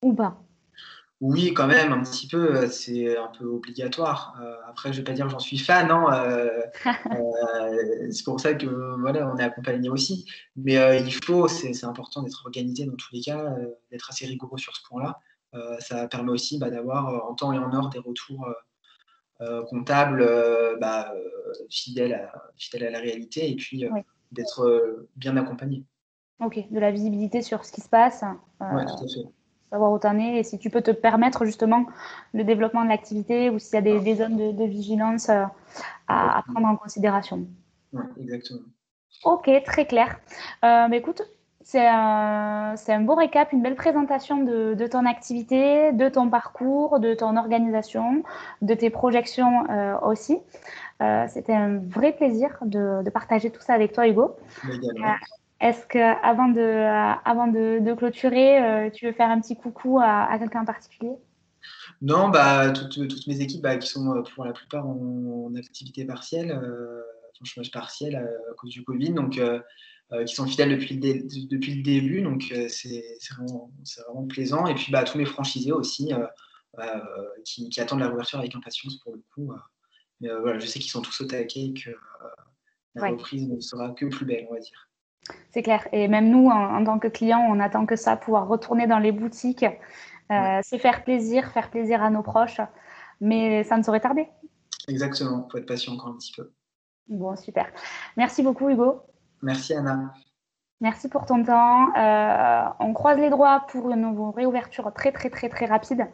ou 0.04 0.14
pas? 0.14 0.38
Oui, 1.22 1.54
quand 1.54 1.68
même, 1.68 1.94
un 1.94 2.02
petit 2.02 2.28
peu, 2.28 2.56
euh, 2.56 2.68
c'est 2.68 3.16
un 3.16 3.28
peu 3.28 3.46
obligatoire. 3.46 4.36
Euh, 4.42 4.56
après, 4.68 4.92
je 4.92 5.00
ne 5.00 5.06
vais 5.06 5.12
pas 5.12 5.14
dire 5.14 5.26
que 5.26 5.32
j'en 5.32 5.40
suis 5.40 5.60
fan, 5.60 5.92
hein, 5.92 6.08
euh, 7.12 8.12
c'est 8.12 8.24
pour 8.24 8.40
ça 8.40 8.56
que 8.56 8.66
voilà, 9.00 9.32
on 9.32 9.38
est 9.38 9.44
accompagné 9.44 9.90
aussi. 9.90 10.26
Mais 10.56 11.00
il 11.00 11.14
faut, 11.14 11.48
c'est 11.48 11.86
important 11.86 12.24
d'être 12.24 12.42
organisé 12.44 12.86
dans 12.86 12.96
tous 12.96 13.14
les 13.14 13.22
cas, 13.22 13.56
d'être 13.92 14.10
assez 14.10 14.26
rigoureux 14.26 14.58
sur 14.58 14.76
ce 14.76 14.82
point-là. 14.90 15.20
ça 15.80 16.08
permet 16.08 16.32
aussi 16.32 16.58
bah, 16.58 16.72
d'avoir 16.72 17.30
en 17.30 17.36
temps 17.36 17.54
et 17.54 17.60
en 17.60 17.72
heure 17.72 17.90
des 17.90 18.00
retours 18.00 18.48
comptables 19.70 20.28
bah, 20.80 21.14
fidèles, 21.70 22.14
à, 22.14 22.32
à, 22.34 22.90
la 22.90 23.00
réalité 23.00 23.50
et 23.50 23.56
puis 23.56 23.86
d'être 24.32 25.08
bien 25.16 25.38
accompagné. 25.38 25.84
Ok, 26.44 26.68
de 26.72 26.80
la 26.80 26.92
visibilité 26.92 27.44
sur 27.44 27.64
ce 27.64 27.72
qui 27.72 27.82
se 27.82 27.90
passe. 27.90 28.24
oui, 28.60 28.86
tout 28.86 29.04
à 29.04 29.08
fait 29.08 29.41
savoir 29.72 29.92
où 29.92 30.00
tu 30.00 30.06
en 30.06 30.20
es 30.20 30.38
et 30.38 30.44
si 30.44 30.60
tu 30.60 30.70
peux 30.70 30.82
te 30.82 30.92
permettre 30.92 31.46
justement 31.46 31.86
le 32.34 32.44
développement 32.44 32.84
de 32.84 32.90
l'activité 32.90 33.50
ou 33.50 33.58
s'il 33.58 33.76
y 33.76 33.78
a 33.78 33.82
des, 33.82 34.16
zones 34.16 34.56
de, 34.56 34.66
vigilance 34.66 35.30
euh, 35.30 35.44
à, 36.08 36.44
prendre 36.52 36.68
en 36.68 36.76
considération. 36.76 37.48
Oui, 37.94 38.04
exactement. 38.22 38.62
Ok, 39.24 39.50
très 39.66 39.86
clair. 39.86 40.20
Euh, 40.66 40.88
bah, 40.88 40.96
écoute, 40.96 41.22
c'est 41.64 41.88
un, 41.88 42.76
un, 42.76 43.02
beau 43.02 43.16
récap, 43.16 43.54
une 43.54 43.62
belle 43.62 43.76
présentation 43.76 44.44
de, 44.44 44.74
de, 44.74 44.88
ton 44.88 45.06
activité, 45.06 45.94
de 45.94 46.10
ton 46.10 46.30
parcours, 46.30 47.00
de 47.00 47.14
ton 47.14 47.38
organisation, 47.38 48.24
de 48.62 48.74
tes 48.74 48.90
projections 48.90 49.70
euh, 49.70 49.98
aussi. 50.00 50.40
C'était 51.30 51.54
un 51.54 51.80
vrai 51.80 52.12
plaisir 52.12 52.60
de, 52.62 53.02
de, 53.04 53.10
partager 53.10 53.50
tout 53.50 53.62
ça 53.62 53.74
avec 53.74 53.92
toi, 53.92 54.08
Hugo. 54.08 54.36
Est-ce 55.62 55.86
que 55.86 56.00
avant 56.00 56.50
de, 56.50 56.60
avant 57.24 57.48
de, 57.48 57.94
clôturer, 57.94 58.64
euh, 58.64 58.90
tu 58.90 59.06
veux 59.06 59.14
faire 59.14 59.30
un 59.30 59.40
petit 59.40 59.56
coucou 59.56 60.00
à, 60.02 60.36
quelqu'un 60.40 60.62
en 60.62 60.66
particulier? 60.66 61.14
Non, 62.02 62.30
bah, 62.30 62.72
toutes, 62.72 63.28
mes 63.28 63.42
équipes 63.42 63.62
bah, 63.62 63.78
qui 63.78 63.88
sont 63.88 64.12
euh, 64.12 64.24
pour 64.24 64.44
la 64.44 64.54
plupart 64.54 64.88
en, 64.88 65.54
activité 65.56 66.04
partielle, 66.04 66.52
euh, 66.52 67.04
en 67.40 67.46
chômage 67.46 67.70
partiel 67.70 68.16
à, 68.16 68.54
cause 68.58 68.72
du 68.72 68.84
Covid, 68.84 69.14
donc 69.14 69.40
qui 70.26 70.36
sont 70.36 70.46
fidèles 70.46 70.72
depuis 70.72 70.96
le, 70.96 71.48
depuis 71.48 71.76
le 71.76 71.84
début, 71.84 72.22
donc 72.22 72.52
c'est 72.68 73.18
vraiment, 73.38 73.72
vraiment, 74.08 74.28
plaisant. 74.28 74.66
Et 74.66 74.74
puis 74.74 74.92
bah, 74.92 75.04
tous 75.04 75.18
mes 75.18 75.26
franchisés 75.26 75.72
aussi, 75.72 76.12
qui, 77.46 77.80
attendent 77.80 78.00
la 78.00 78.08
réouverture 78.08 78.40
avec 78.40 78.56
impatience 78.56 78.98
pour 78.98 79.14
le 79.14 79.24
coup. 79.34 79.54
mais 80.20 80.30
voilà, 80.42 80.58
je 80.58 80.66
sais 80.66 80.80
qu'ils 80.80 80.92
sont 80.92 81.02
tous 81.02 81.22
au 81.22 81.26
taquet 81.26 81.66
et 81.66 81.74
que 81.74 81.92
la 82.96 83.10
reprise 83.10 83.48
ne 83.48 83.60
sera 83.60 83.92
que 83.92 84.08
plus 84.08 84.26
belle, 84.26 84.48
on 84.50 84.54
va 84.54 84.60
dire. 84.60 84.91
C'est 85.52 85.62
clair. 85.62 85.88
Et 85.92 86.08
même 86.08 86.30
nous, 86.30 86.50
en, 86.50 86.84
tant 86.84 87.00
que 87.00 87.08
clients, 87.08 87.46
on 87.50 87.60
attend 87.60 87.86
que 87.86 87.96
ça, 87.96 88.16
pouvoir 88.16 88.48
retourner 88.48 88.88
dans 88.88 89.00
les 89.00 89.12
boutiques, 89.12 89.66
euh, 90.32 90.62
se 90.62 90.78
faire 90.78 91.04
plaisir, 91.04 91.52
faire 91.52 91.70
plaisir 91.70 92.02
à 92.04 92.10
nos 92.10 92.24
proches. 92.24 92.62
Mais 93.20 93.64
ça 93.64 93.78
ne 93.78 93.84
saurait 93.84 94.00
tarder. 94.00 94.28
Exactement. 94.88 95.46
Il 95.48 95.52
faut 95.52 95.58
être 95.58 95.68
patient 95.68 95.94
encore 95.94 96.10
un 96.10 96.18
petit 96.18 96.34
peu. 96.36 96.52
Bon, 97.08 97.36
super. 97.36 97.68
Merci 98.18 98.42
beaucoup, 98.42 98.70
Hugo. 98.70 99.02
Merci, 99.42 99.74
Anna. 99.74 100.14
Merci 100.82 101.10
pour 101.10 101.28
ton 101.28 101.44
temps. 101.44 101.94
Euh, 101.96 102.64
on 102.80 102.94
croise 102.94 103.20
les 103.20 103.30
droits 103.30 103.68
pour 103.68 103.92
une 103.92 104.32
réouverture 104.36 104.92
très, 104.92 105.12
très, 105.12 105.30
très, 105.30 105.48
très 105.48 105.68
rapide. 105.68 106.08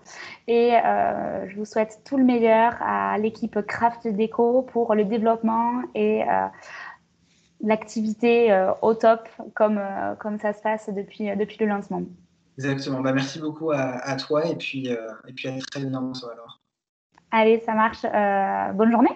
Et 0.47 0.75
euh, 0.75 1.47
je 1.47 1.55
vous 1.55 1.63
souhaite 1.63 2.01
tout 2.05 2.17
le 2.17 2.25
meilleur 2.25 2.75
à 2.81 3.17
l'équipe 3.17 3.61
Craft 3.65 4.07
Déco 4.07 4.63
pour 4.63 4.93
le 4.93 5.05
développement 5.05 5.83
et 5.95 6.23
l'activité 7.61 8.51
euh, 8.51 8.71
au 8.81 8.93
top 8.93 9.27
comme, 9.55 9.77
euh, 9.77 10.15
comme 10.15 10.39
ça 10.39 10.53
se 10.53 10.61
passe 10.61 10.89
depuis, 10.89 11.29
euh, 11.29 11.35
depuis 11.35 11.57
le 11.59 11.67
lancement. 11.67 12.03
Exactement. 12.57 13.01
Bah, 13.01 13.13
merci 13.13 13.39
beaucoup 13.39 13.71
à, 13.71 14.15
toi 14.15 14.47
et 14.47 14.55
puis, 14.55 14.87
et 14.87 15.33
puis 15.33 15.47
à 15.47 15.59
très 15.59 15.85
bientôt 15.85 16.27
alors. 16.27 16.59
Allez, 17.29 17.59
ça 17.59 17.75
marche. 17.75 18.01
bonne 18.75 18.91
journée. 18.91 19.15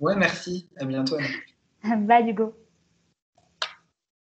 Ouais, 0.00 0.16
merci. 0.16 0.68
À 0.80 0.84
bientôt. 0.84 1.16
Bye 1.84 2.28
Hugo. 2.28 2.61